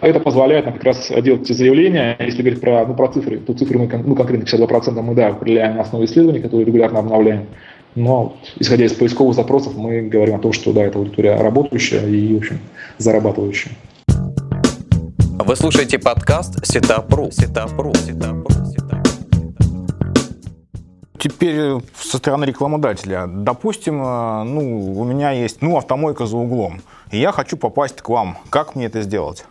А 0.00 0.08
это 0.08 0.18
позволяет 0.18 0.64
нам 0.64 0.74
как 0.74 0.84
раз 0.84 1.12
делать 1.22 1.42
эти 1.42 1.52
заявления. 1.52 2.16
Если 2.18 2.40
говорить 2.40 2.60
про, 2.60 2.86
ну, 2.86 2.94
про 2.94 3.08
цифры, 3.08 3.38
то 3.38 3.52
цифры 3.52 3.78
мы 3.78 3.86
ну, 3.86 4.14
конкретно 4.14 4.44
52% 4.44 5.02
мы 5.02 5.14
да, 5.14 5.28
определяем 5.28 5.76
на 5.76 5.82
основе 5.82 6.06
исследований, 6.06 6.40
которые 6.40 6.64
регулярно 6.64 7.00
обновляем. 7.00 7.46
Но 7.94 8.36
исходя 8.58 8.84
из 8.84 8.92
поисковых 8.92 9.34
запросов, 9.34 9.76
мы 9.76 10.02
говорим 10.02 10.36
о 10.36 10.38
том, 10.38 10.52
что 10.52 10.72
да, 10.72 10.82
это 10.82 10.98
аудитория 10.98 11.34
работающая 11.36 12.06
и, 12.06 12.34
в 12.34 12.38
общем, 12.38 12.60
зарабатывающая. 12.98 13.72
Вы 15.38 15.56
слушаете 15.56 15.98
подкаст 15.98 16.64
Сетапру. 16.64 17.30
Сетапру. 17.32 17.92
Сетапру. 17.94 18.46
Теперь 21.18 21.82
со 21.94 22.16
стороны 22.16 22.44
рекламодателя. 22.44 23.26
Допустим, 23.26 24.00
э, 24.02 24.42
ну, 24.44 24.94
у 24.98 25.04
меня 25.04 25.32
есть 25.32 25.60
ну, 25.60 25.76
автомойка 25.76 26.24
за 26.24 26.38
углом, 26.38 26.80
и 27.10 27.18
я 27.18 27.30
хочу 27.30 27.58
попасть 27.58 28.00
к 28.00 28.08
вам. 28.08 28.38
Как 28.48 28.74
мне 28.74 28.86
это 28.86 29.02
сделать? 29.02 29.44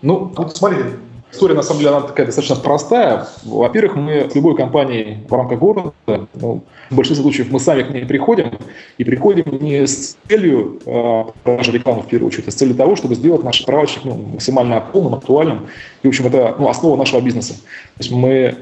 Ну, 0.00 0.32
вот 0.34 0.56
смотрите, 0.56 0.96
История, 1.30 1.54
на 1.54 1.62
самом 1.62 1.80
деле, 1.80 1.90
она 1.90 2.06
такая 2.06 2.26
достаточно 2.26 2.56
простая. 2.56 3.26
Во-первых, 3.44 3.96
мы 3.96 4.30
с 4.30 4.34
любой 4.34 4.56
компанией 4.56 5.18
в 5.28 5.32
рамках 5.32 5.58
города, 5.58 5.92
ну, 6.06 6.64
в 6.90 6.96
большинстве 6.96 7.22
случаев 7.22 7.50
мы 7.50 7.60
сами 7.60 7.82
к 7.82 7.90
ней 7.90 8.06
приходим, 8.06 8.58
и 8.96 9.04
приходим 9.04 9.58
не 9.60 9.86
с 9.86 10.16
целью 10.26 10.80
э, 10.86 11.24
продажи 11.44 11.72
рекламы, 11.72 12.02
в 12.02 12.06
первую 12.06 12.28
очередь, 12.28 12.48
а 12.48 12.50
с 12.50 12.54
целью 12.54 12.74
того, 12.74 12.96
чтобы 12.96 13.14
сделать 13.14 13.44
наш 13.44 13.60
справочник 13.60 14.04
ну, 14.04 14.14
максимально 14.14 14.80
полным, 14.80 15.14
актуальным. 15.14 15.66
И, 16.02 16.06
в 16.06 16.08
общем, 16.08 16.26
это 16.26 16.56
ну, 16.58 16.68
основа 16.68 16.96
нашего 16.96 17.20
бизнеса. 17.20 17.54
То 17.54 18.04
есть 18.04 18.10
мы 18.10 18.56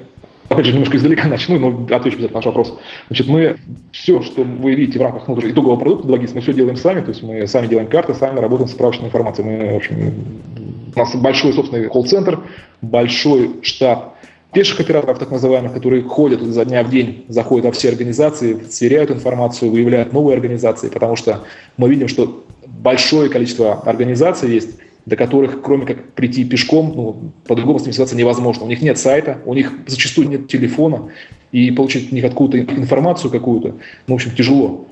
опять 0.48 0.66
же, 0.66 0.72
немножко 0.72 0.96
издалека 0.96 1.28
начну, 1.28 1.58
но 1.58 1.94
отвечу 1.94 2.20
на 2.20 2.28
ваш 2.28 2.44
вопрос. 2.46 2.76
Значит, 3.08 3.28
мы 3.28 3.56
все, 3.92 4.22
что 4.22 4.42
вы 4.42 4.74
видите 4.74 4.98
в 4.98 5.02
рамках 5.02 5.28
ну, 5.28 5.38
итогового 5.38 5.76
продукта 5.76 6.08
2GIS, 6.08 6.32
мы 6.34 6.40
все 6.40 6.52
делаем 6.52 6.76
сами, 6.76 7.00
то 7.00 7.08
есть 7.08 7.22
мы 7.22 7.46
сами 7.46 7.66
делаем 7.66 7.88
карты, 7.88 8.14
сами 8.14 8.40
работаем 8.40 8.68
с 8.68 8.72
справочной 8.72 9.06
информацией. 9.06 9.48
Мы, 9.48 9.72
в 9.72 9.76
общем, 9.76 10.14
у 10.96 11.00
нас 11.00 11.14
большой 11.14 11.52
собственный 11.52 11.88
колл-центр, 11.88 12.40
большой 12.80 13.62
штат 13.62 14.14
пеших 14.52 14.80
операторов, 14.80 15.18
так 15.18 15.30
называемых, 15.30 15.74
которые 15.74 16.02
ходят 16.02 16.40
изо 16.40 16.64
дня 16.64 16.82
в 16.82 16.90
день, 16.90 17.26
заходят 17.28 17.66
во 17.66 17.72
все 17.72 17.90
организации, 17.90 18.64
сверяют 18.70 19.10
информацию, 19.10 19.70
выявляют 19.70 20.14
новые 20.14 20.34
организации, 20.34 20.88
потому 20.88 21.14
что 21.14 21.42
мы 21.76 21.90
видим, 21.90 22.08
что 22.08 22.42
большое 22.66 23.28
количество 23.28 23.74
организаций 23.82 24.50
есть, 24.50 24.70
до 25.04 25.16
которых, 25.16 25.60
кроме 25.60 25.86
как 25.86 26.12
прийти 26.14 26.44
пешком, 26.44 26.92
ну, 26.96 27.32
по-другому 27.46 27.78
с 27.78 27.82
ними 27.82 27.92
связаться 27.92 28.16
невозможно. 28.16 28.64
У 28.64 28.68
них 28.68 28.80
нет 28.80 28.98
сайта, 28.98 29.38
у 29.44 29.54
них 29.54 29.72
зачастую 29.86 30.28
нет 30.28 30.48
телефона, 30.48 31.10
и 31.52 31.70
получить 31.70 32.06
от 32.06 32.12
них 32.12 32.24
откуда-то 32.24 32.74
информацию 32.74 33.30
какую-то, 33.30 33.74
ну, 34.06 34.14
в 34.14 34.16
общем, 34.16 34.32
тяжело. 34.34 34.86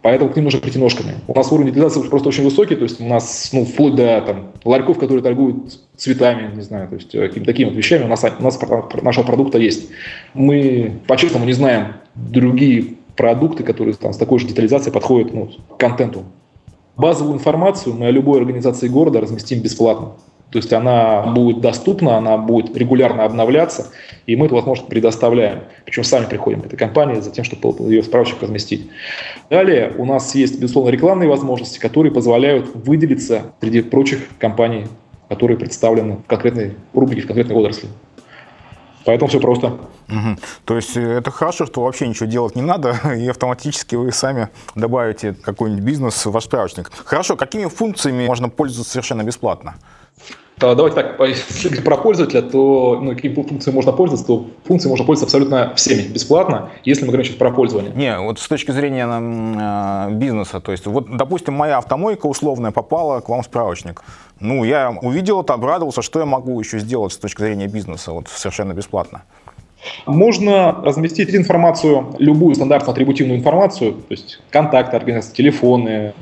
Поэтому 0.00 0.30
к 0.30 0.36
ним 0.36 0.44
нужно 0.44 0.60
прийти 0.60 0.78
ножками. 0.78 1.14
У 1.26 1.34
нас 1.34 1.50
уровень 1.50 1.72
детализации 1.72 2.08
просто 2.08 2.28
очень 2.28 2.44
высокий, 2.44 2.76
то 2.76 2.84
есть 2.84 3.00
у 3.00 3.04
нас 3.04 3.50
ну, 3.52 3.64
вплоть 3.64 3.96
до 3.96 4.20
там, 4.20 4.52
ларьков, 4.64 4.98
которые 4.98 5.22
торгуют 5.22 5.80
цветами, 5.96 6.54
не 6.54 6.62
знаю, 6.62 6.88
то 6.88 6.94
есть 6.94 7.14
э, 7.14 7.26
какими-то 7.26 7.50
такими 7.50 7.68
вот 7.68 7.76
вещами 7.76 8.04
у 8.04 8.08
нас, 8.08 8.24
у 8.24 8.42
нас 8.42 8.60
нашего 9.02 9.24
продукта 9.24 9.58
есть. 9.58 9.90
Мы 10.34 11.00
по-честному 11.08 11.46
не 11.46 11.52
знаем 11.52 11.94
другие 12.14 12.94
продукты, 13.16 13.64
которые 13.64 13.94
там, 13.94 14.12
с 14.12 14.16
такой 14.16 14.38
же 14.38 14.46
детализацией 14.46 14.92
подходят 14.92 15.34
ну, 15.34 15.50
к 15.68 15.76
контенту. 15.76 16.24
Базовую 16.96 17.34
информацию 17.34 17.94
мы 17.94 18.06
о 18.06 18.10
любой 18.12 18.38
организации 18.38 18.86
города 18.86 19.20
разместим 19.20 19.60
бесплатно. 19.60 20.12
То 20.50 20.58
есть 20.58 20.72
она 20.72 21.22
будет 21.22 21.60
доступна, 21.60 22.16
она 22.16 22.38
будет 22.38 22.74
регулярно 22.76 23.24
обновляться, 23.24 23.88
и 24.26 24.34
мы 24.34 24.46
эту 24.46 24.54
возможность 24.54 24.88
предоставляем. 24.88 25.64
Причем 25.84 26.04
сами 26.04 26.24
приходим 26.24 26.62
к 26.62 26.66
этой 26.66 26.76
компании 26.76 27.20
за 27.20 27.30
тем, 27.30 27.44
чтобы 27.44 27.74
ее 27.90 28.02
справочник 28.02 28.42
разместить. 28.42 28.88
Далее 29.50 29.92
у 29.98 30.06
нас 30.06 30.34
есть, 30.34 30.58
безусловно, 30.58 30.90
рекламные 30.90 31.28
возможности, 31.28 31.78
которые 31.78 32.12
позволяют 32.12 32.74
выделиться 32.74 33.52
среди 33.60 33.82
прочих 33.82 34.20
компаний, 34.38 34.86
которые 35.28 35.58
представлены 35.58 36.16
в 36.16 36.26
конкретной 36.26 36.76
рубрике, 36.94 37.22
в 37.22 37.26
конкретной 37.26 37.56
отрасли. 37.56 37.88
Поэтому 39.04 39.28
все 39.28 39.40
просто. 39.40 39.66
Угу. 40.08 40.36
То 40.64 40.76
есть 40.76 40.96
э, 40.96 41.00
это 41.00 41.30
хорошо, 41.30 41.66
что 41.66 41.82
вообще 41.82 42.08
ничего 42.08 42.26
делать 42.26 42.56
не 42.56 42.62
надо, 42.62 42.94
и 43.16 43.28
автоматически 43.28 43.94
вы 43.94 44.12
сами 44.12 44.48
добавите 44.74 45.34
какой-нибудь 45.34 45.84
бизнес 45.84 46.26
в 46.26 46.30
ваш 46.30 46.44
справочник. 46.44 46.90
Хорошо, 47.04 47.36
какими 47.36 47.66
функциями 47.66 48.26
можно 48.26 48.48
пользоваться 48.48 48.92
совершенно 48.92 49.22
бесплатно? 49.22 49.76
А, 50.60 50.74
давайте 50.74 50.96
так, 50.96 51.20
если 51.20 51.68
говорить 51.68 51.84
про 51.84 51.96
пользователя, 51.96 52.42
то 52.42 52.98
ну, 53.00 53.14
какими 53.14 53.34
функциями 53.34 53.76
можно 53.76 53.92
пользоваться, 53.92 54.26
то 54.26 54.46
функции 54.64 54.88
можно 54.88 55.04
пользоваться 55.04 55.36
абсолютно 55.36 55.74
всеми 55.76 56.02
бесплатно, 56.02 56.70
если 56.84 57.02
мы 57.02 57.08
говорим 57.08 57.24
сейчас 57.24 57.36
про 57.36 57.50
пользование. 57.50 57.92
Не, 57.94 58.18
вот 58.18 58.40
с 58.40 58.48
точки 58.48 58.72
зрения 58.72 59.06
э, 59.06 60.12
бизнеса, 60.14 60.60
то 60.60 60.72
есть 60.72 60.86
вот, 60.86 61.16
допустим, 61.16 61.54
моя 61.54 61.78
автомойка 61.78 62.26
условная 62.26 62.70
попала 62.70 63.20
к 63.20 63.28
вам 63.28 63.42
в 63.42 63.44
справочник. 63.44 64.02
Ну, 64.40 64.64
я 64.64 64.90
увидел 65.02 65.42
это, 65.42 65.54
обрадовался, 65.54 66.02
что 66.02 66.18
я 66.20 66.26
могу 66.26 66.58
еще 66.58 66.78
сделать 66.78 67.12
с 67.12 67.18
точки 67.18 67.42
зрения 67.42 67.68
бизнеса, 67.68 68.12
вот 68.12 68.28
совершенно 68.28 68.72
бесплатно. 68.72 69.22
Можно 70.06 70.72
разместить 70.82 71.34
информацию, 71.34 72.16
любую 72.18 72.54
стандартную 72.56 72.92
атрибутивную 72.92 73.38
информацию, 73.38 73.92
то 73.92 74.10
есть 74.10 74.40
контакты 74.50 74.96
организации, 74.96 75.34
телефоны, 75.34 76.14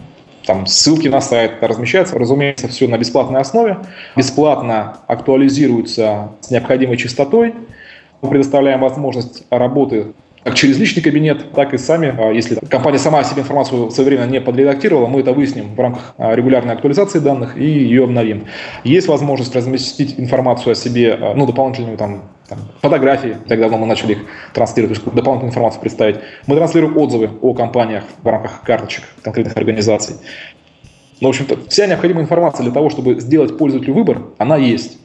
там 0.46 0.66
ссылки 0.66 1.08
на 1.08 1.20
сайт 1.20 1.54
размещаются, 1.60 2.18
разумеется, 2.18 2.68
все 2.68 2.86
на 2.88 2.96
бесплатной 2.96 3.40
основе. 3.40 3.78
Бесплатно 4.16 4.98
актуализируется 5.06 6.30
с 6.40 6.50
необходимой 6.50 6.96
частотой. 6.96 7.54
Мы 8.22 8.30
предоставляем 8.30 8.80
возможность 8.80 9.44
работы 9.50 10.14
как 10.46 10.54
через 10.54 10.78
личный 10.78 11.02
кабинет, 11.02 11.52
так 11.54 11.74
и 11.74 11.78
сами. 11.78 12.14
А 12.16 12.30
если 12.30 12.54
компания 12.70 13.00
сама 13.00 13.24
себе 13.24 13.42
информацию 13.42 13.90
своевременно 13.90 14.30
не 14.30 14.40
подредактировала, 14.40 15.08
мы 15.08 15.20
это 15.20 15.32
выясним 15.32 15.74
в 15.74 15.80
рамках 15.80 16.14
а, 16.18 16.36
регулярной 16.36 16.74
актуализации 16.74 17.18
данных 17.18 17.58
и 17.58 17.64
ее 17.64 18.04
обновим. 18.04 18.44
Есть 18.84 19.08
возможность 19.08 19.56
разместить 19.56 20.20
информацию 20.20 20.70
о 20.70 20.74
себе, 20.76 21.14
а, 21.14 21.34
ну, 21.34 21.46
дополнительную 21.46 21.98
там, 21.98 22.22
там, 22.48 22.58
фотографии, 22.80 23.36
так 23.48 23.60
давно 23.60 23.78
мы 23.78 23.86
начали 23.86 24.12
их 24.12 24.18
транслировать, 24.52 24.98
то 24.98 25.04
есть 25.04 25.16
дополнительную 25.16 25.50
информацию 25.50 25.80
представить. 25.80 26.16
Мы 26.46 26.56
транслируем 26.56 26.96
отзывы 26.96 27.30
о 27.40 27.54
компаниях 27.54 28.04
в 28.22 28.26
рамках 28.26 28.62
карточек 28.62 29.04
конкретных 29.22 29.56
организаций. 29.56 30.16
Ну, 31.20 31.28
в 31.28 31.30
общем-то, 31.30 31.58
вся 31.68 31.86
необходимая 31.86 32.24
информация 32.24 32.64
для 32.64 32.72
того, 32.72 32.90
чтобы 32.90 33.20
сделать 33.20 33.56
пользователю 33.56 33.94
выбор, 33.94 34.22
она 34.38 34.56
есть. 34.56 34.98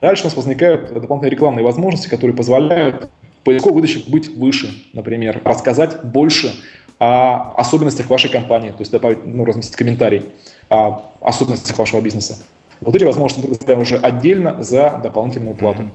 Дальше 0.00 0.24
у 0.24 0.26
нас 0.26 0.36
возникают 0.36 0.92
дополнительные 0.92 1.30
рекламные 1.30 1.64
возможности, 1.64 2.08
которые 2.08 2.36
позволяют 2.36 3.10
поисковой 3.44 3.80
выдаче 3.80 4.02
быть 4.06 4.28
выше, 4.36 4.70
например, 4.92 5.40
рассказать 5.44 6.04
больше 6.04 6.54
о 6.98 7.54
особенностях 7.56 8.08
вашей 8.08 8.30
компании, 8.30 8.70
то 8.70 8.80
есть 8.80 8.92
добавить, 8.92 9.24
ну, 9.24 9.44
разместить 9.44 9.76
комментарий 9.76 10.26
о 10.68 11.10
особенностях 11.20 11.76
вашего 11.78 12.00
бизнеса. 12.00 12.38
Вот 12.80 12.94
эти 12.94 13.04
возможности 13.04 13.40
мы 13.40 13.46
предоставляем 13.46 13.82
уже 13.82 13.96
отдельно 13.96 14.62
за 14.62 15.00
дополнительную 15.02 15.54
плату. 15.54 15.90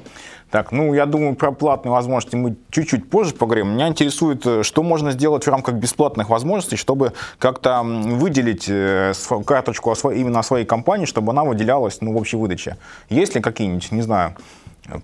Так, 0.50 0.72
ну, 0.72 0.92
я 0.94 1.06
думаю, 1.06 1.36
про 1.36 1.52
платные 1.52 1.92
возможности 1.92 2.34
мы 2.34 2.56
чуть-чуть 2.70 3.08
позже 3.08 3.34
поговорим. 3.34 3.74
Меня 3.74 3.86
интересует, 3.86 4.44
э, 4.46 4.62
что 4.64 4.82
можно 4.82 5.12
сделать 5.12 5.46
в 5.46 5.48
рамках 5.48 5.76
бесплатных 5.76 6.28
возможностей, 6.28 6.76
чтобы 6.76 7.12
как-то 7.38 7.82
выделить 7.84 8.66
э, 8.68 9.12
карточку 9.46 9.92
именно 10.10 10.40
о 10.40 10.42
своей 10.42 10.66
компании, 10.66 11.06
чтобы 11.06 11.30
она 11.30 11.44
выделялась 11.44 12.00
ну, 12.00 12.12
в 12.12 12.16
общей 12.16 12.36
выдаче. 12.36 12.76
Есть 13.08 13.36
ли 13.36 13.40
какие-нибудь, 13.40 13.92
не 13.92 14.02
знаю, 14.02 14.34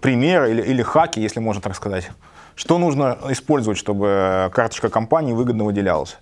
примеры 0.00 0.50
или, 0.50 0.62
или 0.62 0.82
хаки, 0.82 1.20
если 1.20 1.38
можно 1.38 1.62
так 1.62 1.76
сказать? 1.76 2.10
Что 2.56 2.78
нужно 2.78 3.16
использовать, 3.28 3.78
чтобы 3.78 4.50
карточка 4.52 4.88
компании 4.88 5.32
выгодно 5.32 5.64
выделялась? 5.64 6.16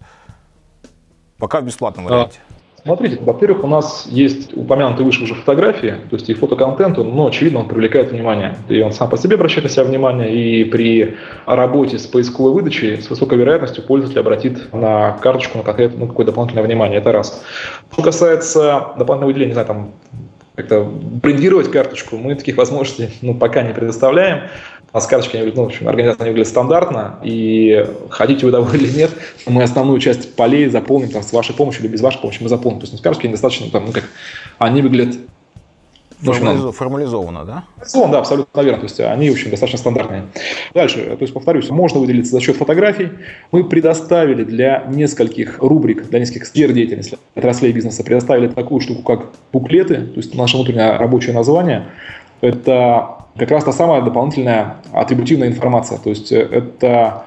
Пока 1.39 1.61
в 1.61 1.65
бесплатном 1.65 2.05
варианте. 2.05 2.41
А, 2.51 2.64
Смотрите, 2.85 3.19
во-первых, 3.23 3.65
у 3.65 3.67
нас 3.67 4.07
есть 4.11 4.55
упомянутые 4.55 5.07
выше 5.07 5.25
уже 5.25 5.35
фотографии, 5.35 5.95
то 6.11 6.17
есть 6.17 6.29
и 6.29 6.35
фотоконтент, 6.35 6.99
но 6.99 7.05
ну, 7.05 7.27
очевидно, 7.27 7.61
он 7.61 7.69
привлекает 7.69 8.11
внимание. 8.13 8.59
И 8.69 8.83
он 8.83 8.93
сам 8.93 9.09
по 9.09 9.17
себе 9.17 9.37
обращает 9.37 9.65
на 9.65 9.71
себя 9.71 9.85
внимание, 9.85 10.35
и 10.35 10.65
при 10.65 11.17
работе 11.47 11.99
с 11.99 12.07
поисковой 12.07 12.53
выдачей 12.53 13.01
с 13.01 13.09
высокой 13.09 13.39
вероятностью 13.39 13.85
пользователь 13.85 14.21
обратит 14.21 14.71
на 14.75 15.13
карточку 15.13 15.57
на 15.57 15.65
какое-то 15.65 15.97
ну, 15.97 16.09
какое 16.09 16.27
дополнительное 16.27 16.63
внимание. 16.63 16.99
Это 16.99 17.11
раз. 17.13 17.43
Что 17.91 18.03
касается 18.03 18.93
дополнительного 18.99 19.27
выделения, 19.29 19.49
не 19.49 19.55
знаю, 19.55 19.67
там 19.67 19.91
как-то 20.55 20.85
брендировать 20.85 21.71
карточку, 21.71 22.17
мы 22.19 22.35
таких 22.35 22.59
возможностей 22.59 23.09
ну, 23.23 23.35
пока 23.35 23.63
не 23.63 23.73
предоставляем. 23.73 24.51
У 24.95 24.97
нас 24.97 25.09
карточки, 25.09 25.37
ну, 25.57 25.65
в 25.65 25.67
общем, 25.67 25.89
организация 25.89 26.29
выглядит 26.29 26.47
стандартно, 26.47 27.19
и 27.25 27.85
хотите 28.11 28.47
вы 28.47 28.53
того 28.53 28.73
или 28.73 28.89
нет, 28.97 29.11
мы 29.45 29.65
основную 29.65 29.99
часть 29.99 30.37
полей 30.37 30.69
заполним 30.69 31.09
там, 31.09 31.25
с 31.25 31.33
вашей 31.33 31.53
помощью 31.53 31.83
или 31.83 31.89
без 31.91 32.01
вашей 32.01 32.21
помощи 32.21 32.41
мы 32.41 32.49
заполним. 32.49 32.79
То 32.79 32.87
есть 32.87 33.03
карточки 33.03 33.27
недостаточно, 33.27 33.69
там, 33.73 33.87
ну, 33.87 33.93
как, 33.93 34.05
они 34.59 34.83
выглядят 34.83 35.17
Формализо, 36.21 36.73
формализовано, 36.73 37.45
да? 37.45 37.65
Формализовано, 37.75 38.13
да, 38.13 38.19
абсолютно 38.21 38.61
верно. 38.61 38.79
То 38.79 38.85
есть 38.85 39.01
они, 39.01 39.31
в 39.31 39.33
общем, 39.33 39.51
достаточно 39.51 39.79
стандартные. 39.79 40.27
Дальше, 40.73 41.05
то 41.05 41.19
есть, 41.21 41.35
повторюсь, 41.35 41.69
можно 41.71 41.99
выделиться 41.99 42.31
за 42.31 42.41
счет 42.41 42.57
фотографий. 42.57 43.11
Мы 43.51 43.65
предоставили 43.65 44.45
для 44.45 44.85
нескольких 44.89 45.59
рубрик, 45.59 46.09
для 46.09 46.21
нескольких 46.21 46.47
сфер 46.47 46.73
деятельности, 46.73 47.19
отраслей 47.35 47.73
бизнеса, 47.73 48.05
предоставили 48.05 48.47
такую 48.47 48.81
штуку, 48.81 49.03
как 49.03 49.31
буклеты, 49.53 49.97
то 49.97 50.17
есть 50.17 50.35
наше 50.37 50.57
внутреннее 50.57 50.97
рабочее 50.97 51.35
название. 51.35 51.89
Это 52.45 53.09
как 53.39 53.51
раз 53.51 53.65
та 53.65 53.73
самая 53.73 54.03
дополнительная 54.03 54.77
атрибутивная 54.93 55.49
информация. 55.49 55.97
То 55.99 56.11
есть 56.11 56.31
э, 56.31 56.41
это 56.41 57.25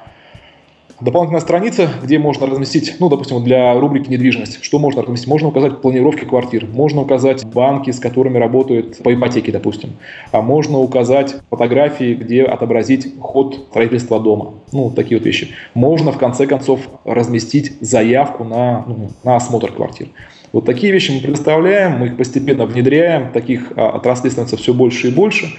дополнительная 1.00 1.40
страница, 1.40 1.88
где 2.04 2.20
можно 2.20 2.46
разместить, 2.46 2.94
ну, 3.00 3.08
допустим, 3.08 3.42
для 3.42 3.74
рубрики 3.74 4.08
«Недвижимость». 4.08 4.62
Что 4.62 4.78
можно 4.78 5.02
разместить? 5.02 5.28
Можно 5.28 5.48
указать 5.48 5.80
планировки 5.80 6.24
квартир, 6.24 6.66
можно 6.66 7.00
указать 7.00 7.44
банки, 7.44 7.90
с 7.90 7.98
которыми 7.98 8.38
работают 8.38 8.98
по 9.02 9.12
ипотеке, 9.12 9.50
допустим. 9.50 9.94
А 10.30 10.40
можно 10.40 10.78
указать 10.78 11.34
фотографии, 11.50 12.14
где 12.14 12.44
отобразить 12.44 13.14
ход 13.20 13.66
строительства 13.70 14.20
дома. 14.20 14.54
Ну, 14.70 14.90
такие 14.90 15.18
вот 15.18 15.26
вещи. 15.26 15.48
Можно, 15.74 16.12
в 16.12 16.18
конце 16.18 16.46
концов, 16.46 16.80
разместить 17.04 17.76
заявку 17.80 18.44
на, 18.44 18.84
ну, 18.86 19.08
на 19.24 19.34
осмотр 19.34 19.72
квартир. 19.72 20.08
Вот 20.52 20.64
такие 20.64 20.92
вещи 20.92 21.10
мы 21.10 21.20
предоставляем, 21.20 21.98
мы 21.98 22.06
их 22.06 22.16
постепенно 22.16 22.66
внедряем, 22.66 23.32
таких 23.32 23.72
а, 23.76 23.90
отраслей 23.90 24.30
становится 24.30 24.56
все 24.56 24.72
больше 24.72 25.08
и 25.08 25.10
больше. 25.10 25.54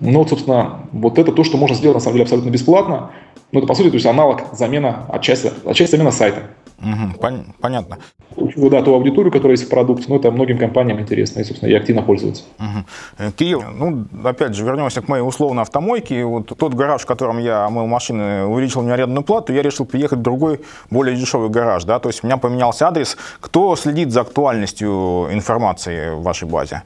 Но, 0.00 0.26
собственно, 0.26 0.82
вот 0.92 1.18
это 1.18 1.32
то, 1.32 1.44
что 1.44 1.56
можно 1.56 1.76
сделать, 1.76 1.96
на 1.96 2.00
самом 2.00 2.14
деле, 2.14 2.24
абсолютно 2.24 2.50
бесплатно. 2.50 3.10
Ну, 3.50 3.60
это, 3.60 3.66
по 3.66 3.74
сути, 3.74 3.88
то 3.88 3.94
есть 3.94 4.06
аналог 4.06 4.42
замена, 4.52 5.06
отчасти, 5.08 5.50
отчасти 5.64 5.92
замена 5.92 6.10
сайта. 6.10 6.42
Угу, 6.80 7.20
пон- 7.20 7.44
понятно. 7.60 7.98
Да, 8.36 8.82
ту 8.82 8.94
аудиторию, 8.94 9.32
которая 9.32 9.56
есть 9.56 9.66
в 9.66 9.68
продукте, 9.68 10.04
но 10.08 10.16
это 10.16 10.30
многим 10.30 10.58
компаниям 10.58 11.00
интересно, 11.00 11.40
и, 11.40 11.44
собственно, 11.44 11.70
и 11.70 11.74
активно 11.74 12.02
пользуются. 12.02 12.44
Угу. 12.58 13.32
Кирилл, 13.36 13.62
ну, 13.74 14.06
опять 14.24 14.54
же, 14.54 14.64
вернемся 14.64 15.02
к 15.02 15.08
моей 15.08 15.22
условной 15.22 15.62
автомойке. 15.62 16.24
Вот 16.24 16.52
тот 16.56 16.74
гараж, 16.74 17.02
в 17.02 17.06
котором 17.06 17.38
я 17.38 17.68
мыл 17.68 17.86
машины, 17.86 18.44
увеличил 18.44 18.82
мне 18.82 18.94
арендную 18.94 19.24
плату, 19.24 19.52
я 19.52 19.62
решил 19.62 19.86
приехать 19.86 20.20
в 20.20 20.22
другой, 20.22 20.60
более 20.90 21.16
дешевый 21.16 21.48
гараж, 21.48 21.84
да, 21.84 21.98
то 21.98 22.08
есть 22.08 22.22
у 22.22 22.26
меня 22.26 22.36
поменялся 22.36 22.86
адрес. 22.86 23.16
Кто 23.40 23.74
следит 23.74 24.12
за 24.12 24.20
актуальностью 24.20 25.28
информации 25.32 26.14
в 26.14 26.22
вашей 26.22 26.46
базе? 26.46 26.82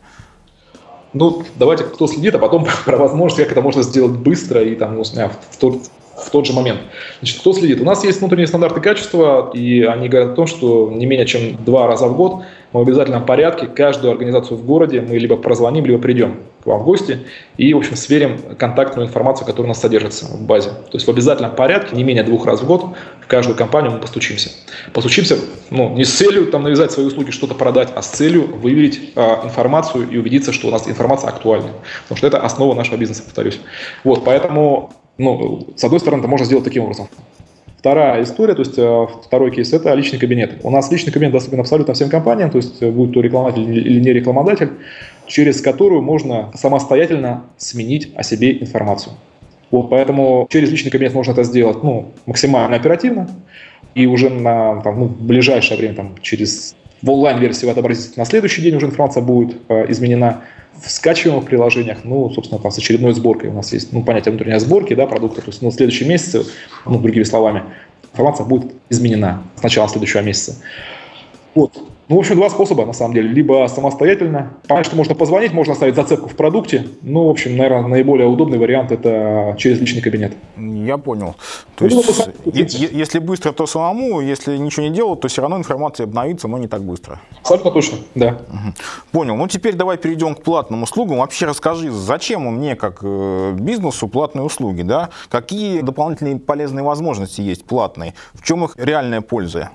Ну, 1.13 1.43
давайте 1.57 1.85
кто 1.85 2.07
следит, 2.07 2.35
а 2.35 2.39
потом 2.39 2.67
про 2.87 2.97
возможность, 2.97 3.43
как 3.43 3.53
это 3.53 3.61
можно 3.61 3.83
сделать 3.83 4.13
быстро 4.13 4.63
и 4.63 4.75
там, 4.75 4.97
ну, 4.97 5.05
в 5.05 5.57
тот, 5.59 5.83
в 6.25 6.31
тот 6.31 6.47
же 6.47 6.53
момент. 6.53 6.81
Значит, 7.21 7.41
кто 7.41 7.53
следит? 7.53 7.81
У 7.81 7.85
нас 7.85 8.05
есть 8.05 8.21
внутренние 8.21 8.47
стандарты 8.47 8.81
качества, 8.81 9.51
и 9.55 9.83
они 9.83 10.09
говорят 10.09 10.33
о 10.33 10.35
том, 10.35 10.47
что 10.47 10.91
не 10.91 11.07
менее 11.07 11.27
чем 11.27 11.57
два 11.65 11.87
раза 11.87 12.07
в 12.07 12.17
год 12.17 12.43
мы 12.73 12.81
в 12.81 12.89
обязательном 12.89 13.27
порядке 13.27 13.67
каждую 13.67 14.13
организацию 14.13 14.57
в 14.57 14.65
городе 14.65 15.01
мы 15.03 15.19
либо 15.19 15.37
прозвоним, 15.37 15.85
либо 15.85 15.99
придем 15.99 16.41
к 16.63 16.67
вам 16.67 16.81
в 16.81 16.85
гости 16.85 17.19
и, 17.57 17.75
в 17.75 17.79
общем, 17.79 17.97
сверим 17.97 18.39
контактную 18.57 19.09
информацию, 19.09 19.47
которая 19.47 19.67
у 19.67 19.69
нас 19.69 19.81
содержится 19.81 20.27
в 20.27 20.41
базе. 20.43 20.71
То 20.71 20.95
есть 20.95 21.07
в 21.07 21.11
обязательном 21.11 21.55
порядке, 21.55 21.95
не 21.95 22.05
менее 22.05 22.25
двух 22.25 22.47
раз 22.47 22.63
в 22.63 22.67
год, 22.67 22.87
в 23.21 23.27
каждую 23.27 23.57
компанию 23.57 23.93
мы 23.93 23.99
постучимся. 23.99 24.51
Постучимся, 24.93 25.37
ну, 25.71 25.91
не 25.91 26.05
с 26.05 26.13
целью 26.13 26.47
там 26.47 26.63
навязать 26.63 26.93
свои 26.93 27.05
услуги, 27.05 27.31
что-то 27.31 27.55
продать, 27.55 27.91
а 27.95 28.01
с 28.01 28.09
целью 28.09 28.47
выверить 28.57 29.13
а, 29.17 29.45
информацию 29.45 30.09
и 30.09 30.17
убедиться, 30.17 30.53
что 30.53 30.69
у 30.69 30.71
нас 30.71 30.89
информация 30.89 31.29
актуальна. 31.29 31.71
Потому 32.05 32.17
что 32.17 32.27
это 32.27 32.39
основа 32.39 32.75
нашего 32.75 32.97
бизнеса, 32.97 33.23
повторюсь. 33.23 33.61
Вот, 34.05 34.25
поэтому 34.25 34.93
ну, 35.19 35.67
с 35.77 35.85
одной 35.85 36.01
стороны, 36.01 36.21
это 36.21 36.29
можно 36.29 36.47
сделать 36.47 36.65
таким 36.65 36.85
образом. 36.85 37.09
Вторая 37.79 38.23
история, 38.23 38.55
то 38.55 38.61
есть 38.61 38.79
э, 38.79 39.07
второй 39.25 39.51
кейс, 39.51 39.73
это 39.73 39.93
личный 39.95 40.21
кабинет. 40.21 40.61
У 40.63 40.71
нас 40.71 40.91
личный 40.93 41.13
кабинет 41.13 41.33
доступен 41.33 41.59
абсолютно 41.59 41.95
всем 41.95 42.11
компаниям, 42.11 42.49
то 42.51 42.59
есть 42.59 42.81
э, 42.81 42.89
будь 42.89 43.13
то 43.13 43.21
рекламодатель 43.21 43.77
или 43.77 44.01
не 44.01 44.13
рекламодатель, 44.13 44.71
через 45.27 45.61
которую 45.61 46.01
можно 46.01 46.53
самостоятельно 46.55 47.43
сменить 47.57 48.13
о 48.15 48.23
себе 48.23 48.57
информацию. 48.61 49.15
Вот, 49.73 49.91
поэтому 49.91 50.47
через 50.49 50.71
личный 50.71 50.93
кабинет 50.93 51.13
можно 51.13 51.33
это 51.33 51.43
сделать 51.43 51.83
ну, 51.83 52.13
максимально 52.27 52.77
оперативно, 52.77 53.29
и 53.97 54.07
уже 54.07 54.31
на 54.31 54.81
там, 54.83 55.01
ну, 55.01 55.07
ближайшее 55.07 55.77
время, 55.77 55.95
там, 55.95 56.15
через 56.23 56.77
в 57.03 57.11
онлайн-версии 57.11 57.67
вы 57.67 57.73
отобразите 57.73 58.13
на 58.17 58.25
следующий 58.25 58.63
день 58.63 58.77
уже 58.77 58.87
информация 58.87 59.25
будет 59.25 59.57
э, 59.69 59.91
изменена 59.91 60.43
в 60.81 60.91
скачиваемых 60.91 61.45
приложениях, 61.47 61.99
ну, 62.05 62.31
собственно, 62.31 62.61
там 62.61 62.71
с 62.71 62.79
очередной 62.79 63.15
сборкой. 63.15 63.51
У 63.51 63.55
нас 63.55 63.73
есть 63.73 63.93
ну, 63.93 64.03
понятие 64.03 64.33
внутренней 64.33 64.59
сборки 64.59 64.95
да, 64.95 65.07
продукта. 65.07 65.43
То 65.43 65.49
есть 65.49 65.63
ну, 65.63 65.71
в 65.71 65.75
следующем 65.75 66.09
месяце, 66.09 66.45
ну, 66.87 66.99
другими 66.99 67.25
словами, 67.25 67.65
информация 68.13 68.47
будет 68.47 68.73
изменена 68.89 69.43
с 69.57 69.63
начала 69.63 69.89
следующего 69.89 70.21
месяца. 70.21 70.57
Вот. 71.55 71.73
Ну, 72.09 72.17
в 72.17 72.19
общем, 72.19 72.37
два 72.37 72.51
способа, 72.51 72.85
на 72.85 72.93
самом 72.93 73.15
деле. 73.15 73.29
Либо 73.29 73.67
самостоятельно. 73.69 74.55
Понятно, 74.67 74.85
что 74.85 74.97
можно 74.97 75.15
позвонить, 75.15 75.53
можно 75.53 75.73
оставить 75.73 75.95
зацепку 75.95 76.29
в 76.29 76.35
продукте. 76.35 76.87
Ну, 77.03 77.27
в 77.27 77.31
общем, 77.31 77.57
наверное, 77.57 77.89
наиболее 77.89 78.29
удобный 78.29 78.59
вариант– 78.59 78.93
это 78.93 79.55
через 79.59 79.81
личный 79.81 80.03
кабинет. 80.03 80.33
Я 80.57 80.99
понял. 80.99 81.37
То 81.77 81.87
ну, 81.87 82.03
есть, 82.03 82.81
ну, 82.81 82.99
если 82.99 83.19
быстро, 83.19 83.53
то 83.53 83.67
самому, 83.67 84.21
если 84.21 84.57
ничего 84.57 84.87
не 84.87 84.93
делать, 84.93 85.21
то 85.21 85.29
все 85.29 85.43
равно 85.43 85.57
информация 85.57 86.05
обновится, 86.05 86.49
но 86.49 86.59
не 86.59 86.69
так 86.69 86.83
быстро. 86.83 87.21
Абсолютно 87.41 87.71
точно, 87.71 87.99
да. 88.15 88.39
Угу. 88.49 88.75
Понял. 89.13 89.37
Ну, 89.37 89.47
теперь 89.49 89.75
давай 89.75 89.97
перейдем 89.97 90.35
к 90.35 90.43
платным 90.43 90.83
услугам. 90.83 91.19
Вообще 91.19 91.47
расскажи, 91.47 91.91
зачем 91.91 92.43
мне, 92.43 92.77
как 92.77 93.01
э, 93.03 93.53
бизнесу, 93.59 94.09
платные 94.09 94.43
услуги, 94.43 94.83
да? 94.83 95.11
Какие 95.31 95.81
дополнительные 95.81 96.39
полезные 96.39 96.83
возможности 96.83 97.41
есть 97.41 97.65
платные? 97.65 98.15
В 98.35 98.43
чем 98.43 98.65
их 98.65 98.75
реальная 98.77 99.21
польза? 99.21 99.71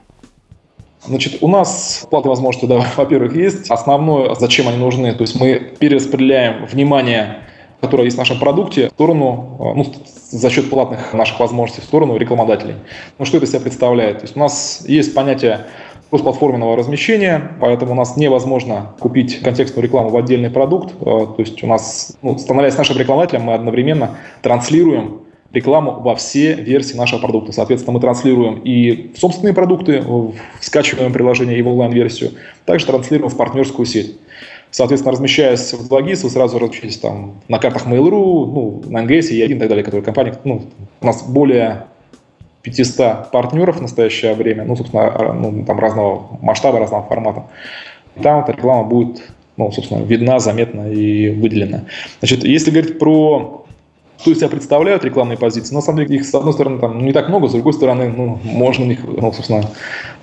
Значит, 1.05 1.37
у 1.41 1.47
нас 1.47 2.05
платы 2.09 2.29
возможности, 2.29 2.65
да, 2.65 2.85
во-первых, 2.97 3.35
есть. 3.35 3.69
Основное, 3.69 4.35
зачем 4.35 4.67
они 4.67 4.77
нужны, 4.77 5.13
то 5.13 5.21
есть 5.21 5.39
мы 5.39 5.73
перераспределяем 5.79 6.65
внимание 6.65 7.43
которое 7.81 8.05
есть 8.05 8.15
в 8.15 8.19
нашем 8.19 8.39
продукте, 8.39 8.87
в 8.87 8.91
сторону, 8.91 9.57
э, 9.59 9.73
ну, 9.75 9.85
за 10.31 10.49
счет 10.49 10.69
платных 10.69 11.13
наших 11.13 11.39
возможностей, 11.39 11.81
в 11.81 11.85
сторону 11.85 12.17
рекламодателей. 12.17 12.75
Ну, 13.19 13.25
что 13.25 13.37
это 13.37 13.45
себя 13.45 13.59
представляет? 13.59 14.19
То 14.19 14.23
есть 14.23 14.35
у 14.35 14.39
нас 14.39 14.83
есть 14.87 15.13
понятие 15.13 15.65
кросс-платформенного 16.09 16.75
размещения, 16.75 17.51
поэтому 17.59 17.91
у 17.91 17.95
нас 17.95 18.17
невозможно 18.17 18.93
купить 18.99 19.41
контекстную 19.41 19.83
рекламу 19.83 20.09
в 20.09 20.17
отдельный 20.17 20.49
продукт. 20.49 20.93
Э, 21.01 21.03
то 21.03 21.35
есть 21.37 21.63
у 21.63 21.67
нас, 21.67 22.17
ну, 22.21 22.37
становясь 22.37 22.77
нашим 22.77 22.97
рекламодателем, 22.97 23.43
мы 23.43 23.53
одновременно 23.53 24.17
транслируем 24.41 25.21
рекламу 25.57 25.99
во 25.99 26.15
все 26.15 26.53
версии 26.53 26.95
нашего 26.95 27.19
продукта. 27.19 27.51
Соответственно, 27.51 27.93
мы 27.95 27.99
транслируем 27.99 28.61
и 28.63 29.11
собственные 29.15 29.53
продукты, 29.53 30.01
в 30.01 30.33
скачиваем 30.61 31.11
приложение 31.11 31.57
и 31.57 31.61
в 31.61 31.67
онлайн-версию, 31.67 32.31
также 32.65 32.85
транслируем 32.85 33.29
в 33.29 33.37
партнерскую 33.37 33.85
сеть. 33.85 34.17
Соответственно, 34.69 35.13
размещаясь 35.13 35.73
в 35.73 35.91
2GIS, 35.91 36.23
вы 36.23 36.29
сразу 36.29 36.59
размещаетесь 36.59 36.99
там 36.99 37.35
на 37.47 37.57
картах 37.57 37.87
Mail.ru, 37.87 38.45
ну, 38.45 38.83
на 38.87 39.03
NGS, 39.03 39.31
E1 39.31 39.55
и 39.55 39.59
так 39.59 39.69
далее, 39.69 39.83
которые 39.83 40.03
компании, 40.03 40.33
ну, 40.43 40.63
у 41.01 41.05
нас 41.05 41.23
более 41.23 41.85
500 42.63 43.31
партнеров 43.31 43.77
в 43.77 43.81
настоящее 43.81 44.33
время, 44.33 44.65
ну, 44.65 44.75
собственно, 44.75 45.33
ну, 45.33 45.63
там 45.65 45.79
разного 45.79 46.37
масштаба, 46.41 46.79
разного 46.79 47.03
формата. 47.03 47.45
И 48.15 48.19
там 48.19 48.43
эта 48.43 48.51
реклама 48.51 48.83
будет, 48.83 49.23
ну, 49.55 49.71
собственно, 49.71 50.03
видна, 50.03 50.39
заметна 50.39 50.91
и 50.91 51.29
выделена. 51.29 51.85
Значит, 52.19 52.43
если 52.43 52.71
говорить 52.71 52.99
про 52.99 53.65
что 54.19 54.31
из 54.31 54.37
себя 54.37 54.49
представляют 54.49 55.03
рекламные 55.03 55.37
позиции. 55.37 55.73
На 55.73 55.81
самом 55.81 55.99
деле 55.99 56.15
их, 56.15 56.25
с 56.25 56.33
одной 56.33 56.53
стороны, 56.53 56.79
там 56.79 57.03
не 57.05 57.13
так 57.13 57.29
много, 57.29 57.47
с 57.47 57.51
другой 57.51 57.73
стороны, 57.73 58.09
ну, 58.15 58.39
можно 58.43 58.83
них, 58.83 58.99
ну, 59.03 59.31
собственно, 59.31 59.63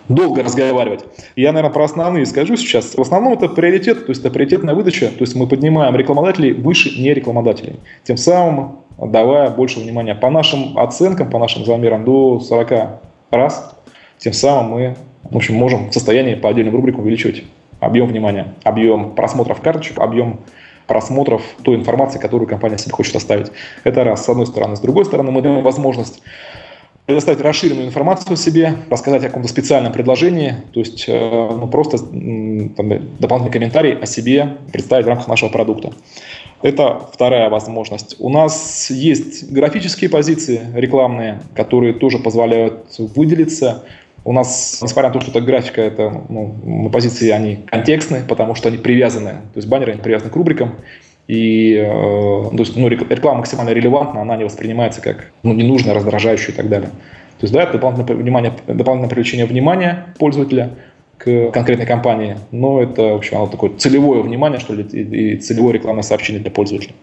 долго 0.08 0.42
разговаривать. 0.42 1.04
Я, 1.36 1.52
наверное, 1.52 1.72
про 1.72 1.84
основные 1.84 2.26
скажу 2.26 2.56
сейчас. 2.56 2.94
В 2.94 3.00
основном 3.00 3.32
это 3.34 3.48
приоритет, 3.48 4.06
то 4.06 4.10
есть 4.10 4.20
это 4.20 4.30
приоритетная 4.30 4.74
выдача, 4.74 5.08
то 5.08 5.20
есть 5.20 5.34
мы 5.34 5.46
поднимаем 5.46 5.94
рекламодателей 5.96 6.52
выше 6.52 6.90
нерекламодателей. 7.00 7.80
Тем 8.04 8.16
самым 8.16 8.80
давая 8.98 9.50
больше 9.50 9.80
внимания 9.80 10.14
по 10.14 10.30
нашим 10.30 10.78
оценкам, 10.78 11.30
по 11.30 11.38
нашим 11.38 11.64
замерам 11.64 12.04
до 12.04 12.40
40 12.40 13.00
раз. 13.30 13.74
Тем 14.18 14.32
самым 14.32 14.70
мы 14.70 14.96
в 15.30 15.36
общем, 15.36 15.54
можем 15.54 15.90
в 15.90 15.92
состоянии 15.92 16.34
по 16.34 16.48
отдельным 16.48 16.74
рубрикам 16.74 17.00
увеличивать 17.00 17.44
объем 17.80 18.08
внимания, 18.08 18.54
объем 18.62 19.14
просмотров 19.14 19.60
карточек, 19.60 19.98
объем 19.98 20.40
просмотров 20.86 21.42
той 21.62 21.76
информации, 21.76 22.18
которую 22.18 22.48
компания 22.48 22.78
себе 22.78 22.92
хочет 22.92 23.16
оставить. 23.16 23.50
Это 23.84 24.04
раз, 24.04 24.24
с 24.24 24.28
одной 24.28 24.46
стороны. 24.46 24.76
С 24.76 24.80
другой 24.80 25.04
стороны, 25.04 25.30
мы 25.30 25.42
даем 25.42 25.62
возможность 25.62 26.22
предоставить 27.06 27.40
расширенную 27.40 27.86
информацию 27.88 28.36
себе, 28.36 28.76
рассказать 28.88 29.22
о 29.24 29.26
каком-то 29.26 29.48
специальном 29.48 29.92
предложении, 29.92 30.54
то 30.72 30.80
есть 30.80 31.04
э, 31.06 31.50
ну, 31.52 31.68
просто 31.68 31.98
там, 31.98 33.18
дополнительный 33.18 33.52
комментарий 33.52 33.98
о 33.98 34.06
себе 34.06 34.56
представить 34.72 35.04
в 35.04 35.08
рамках 35.08 35.28
нашего 35.28 35.50
продукта. 35.50 35.92
Это 36.62 37.06
вторая 37.12 37.50
возможность. 37.50 38.16
У 38.18 38.30
нас 38.30 38.90
есть 38.90 39.52
графические 39.52 40.08
позиции 40.08 40.62
рекламные, 40.74 41.42
которые 41.54 41.92
тоже 41.92 42.18
позволяют 42.18 42.86
выделиться. 42.98 43.84
У 44.24 44.32
нас, 44.32 44.80
несмотря 44.82 45.08
на 45.08 45.12
то, 45.12 45.20
что 45.20 45.30
эта 45.30 45.40
графика, 45.40 45.82
это 45.82 46.22
ну, 46.28 46.88
позиции, 46.90 47.28
они 47.30 47.56
контекстные, 47.66 48.22
потому 48.22 48.54
что 48.54 48.68
они 48.68 48.78
привязаны, 48.78 49.30
то 49.30 49.56
есть 49.56 49.68
баннеры 49.68 49.92
они 49.92 50.00
привязаны 50.00 50.30
к 50.30 50.36
рубрикам, 50.36 50.76
и 51.26 51.74
э, 51.74 51.86
то 51.86 52.58
есть, 52.58 52.76
ну, 52.76 52.88
реклама 52.88 53.38
максимально 53.38 53.70
релевантна, 53.70 54.22
она 54.22 54.36
не 54.36 54.44
воспринимается 54.44 55.00
как 55.00 55.30
ну, 55.42 55.54
ненужная, 55.54 55.94
раздражающая 55.94 56.52
и 56.52 56.56
так 56.56 56.68
далее. 56.68 56.90
То 57.38 57.44
есть, 57.44 57.52
да, 57.52 57.62
это 57.62 57.72
дополнительное, 57.72 58.22
внимание, 58.22 58.52
дополнительное 58.66 59.08
привлечение 59.08 59.46
внимания 59.46 60.06
пользователя 60.18 60.70
к 61.18 61.50
конкретной 61.52 61.86
компании, 61.86 62.36
но 62.50 62.82
это, 62.82 63.02
в 63.02 63.16
общем, 63.16 63.36
оно 63.36 63.46
такое 63.46 63.70
целевое 63.76 64.22
внимание, 64.22 64.58
что 64.60 64.74
ли, 64.74 64.82
и, 64.82 65.36
целевое 65.36 65.74
рекламное 65.74 66.02
сообщение 66.02 66.42
для 66.42 66.50
пользователя. 66.50 66.94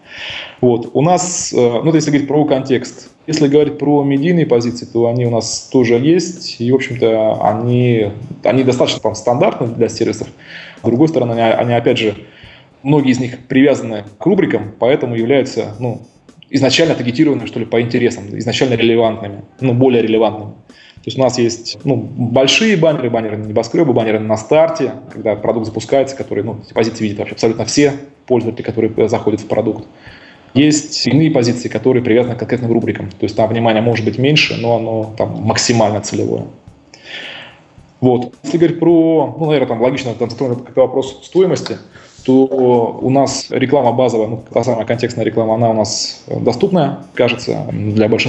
Вот. 0.60 0.90
У 0.92 1.02
нас, 1.02 1.52
э, 1.52 1.56
ну, 1.56 1.88
это 1.88 1.96
если 1.96 2.10
говорить 2.10 2.28
про 2.28 2.44
контекст, 2.44 3.10
если 3.26 3.48
говорить 3.48 3.78
про 3.78 4.02
медийные 4.02 4.46
позиции, 4.46 4.84
то 4.84 5.08
они 5.08 5.26
у 5.26 5.30
нас 5.30 5.68
тоже 5.72 5.94
есть, 5.94 6.60
и, 6.60 6.70
в 6.70 6.74
общем-то, 6.74 7.42
они, 7.42 8.08
они 8.42 8.64
достаточно 8.64 9.00
там, 9.00 9.14
стандартны 9.14 9.68
для 9.68 9.88
сервисов. 9.88 10.28
С 10.82 10.84
другой 10.84 11.08
стороны, 11.08 11.32
они, 11.32 11.40
они, 11.40 11.74
опять 11.74 11.98
же, 11.98 12.14
многие 12.82 13.12
из 13.12 13.20
них 13.20 13.46
привязаны 13.46 14.04
к 14.18 14.26
рубрикам, 14.26 14.72
поэтому 14.78 15.14
являются, 15.14 15.74
ну, 15.78 16.02
изначально 16.50 16.94
таргетированными, 16.94 17.46
что 17.46 17.60
ли, 17.60 17.64
по 17.64 17.80
интересам, 17.80 18.24
изначально 18.38 18.74
релевантными, 18.74 19.42
ну, 19.60 19.72
более 19.72 20.02
релевантными. 20.02 20.52
То 21.02 21.08
есть 21.08 21.18
у 21.18 21.20
нас 21.20 21.36
есть 21.36 21.78
ну, 21.82 21.96
большие 21.96 22.76
баннеры, 22.76 23.10
баннеры 23.10 23.36
на 23.36 23.46
небоскребы, 23.46 23.92
баннеры 23.92 24.20
на 24.20 24.36
старте, 24.36 24.92
когда 25.12 25.34
продукт 25.34 25.66
запускается, 25.66 26.14
который, 26.14 26.44
ну, 26.44 26.58
эти 26.64 26.72
позиции 26.72 27.02
видят 27.02 27.18
вообще 27.18 27.34
абсолютно 27.34 27.64
все 27.64 27.94
пользователи, 28.26 28.62
которые 28.62 29.08
заходят 29.08 29.40
в 29.40 29.48
продукт. 29.48 29.84
Есть 30.54 31.04
иные 31.08 31.32
позиции, 31.32 31.68
которые 31.68 32.04
привязаны 32.04 32.36
к 32.36 32.38
конкретным 32.38 32.72
рубрикам. 32.72 33.08
То 33.10 33.24
есть 33.24 33.34
там 33.34 33.48
внимание 33.48 33.82
может 33.82 34.04
быть 34.04 34.16
меньше, 34.16 34.56
но 34.60 34.76
оно 34.76 35.14
там 35.18 35.42
максимально 35.42 36.00
целевое. 36.02 36.44
Вот. 38.00 38.34
Если 38.44 38.58
говорить 38.58 38.78
про, 38.78 39.34
ну, 39.38 39.46
наверное, 39.46 39.68
там 39.68 39.82
логично 39.82 40.14
там, 40.14 40.28
как 40.28 40.76
вопрос 40.76 41.20
стоимости, 41.24 41.78
то 42.24 42.98
у 43.00 43.10
нас 43.10 43.46
реклама 43.50 43.92
базовая, 43.92 44.28
ну, 44.28 44.44
та 44.52 44.62
самая 44.62 44.84
контекстная 44.84 45.24
реклама, 45.24 45.54
она 45.54 45.70
у 45.70 45.74
нас 45.74 46.24
доступная, 46.28 46.98
кажется, 47.14 47.66
для 47.72 48.08
большинства 48.08 48.20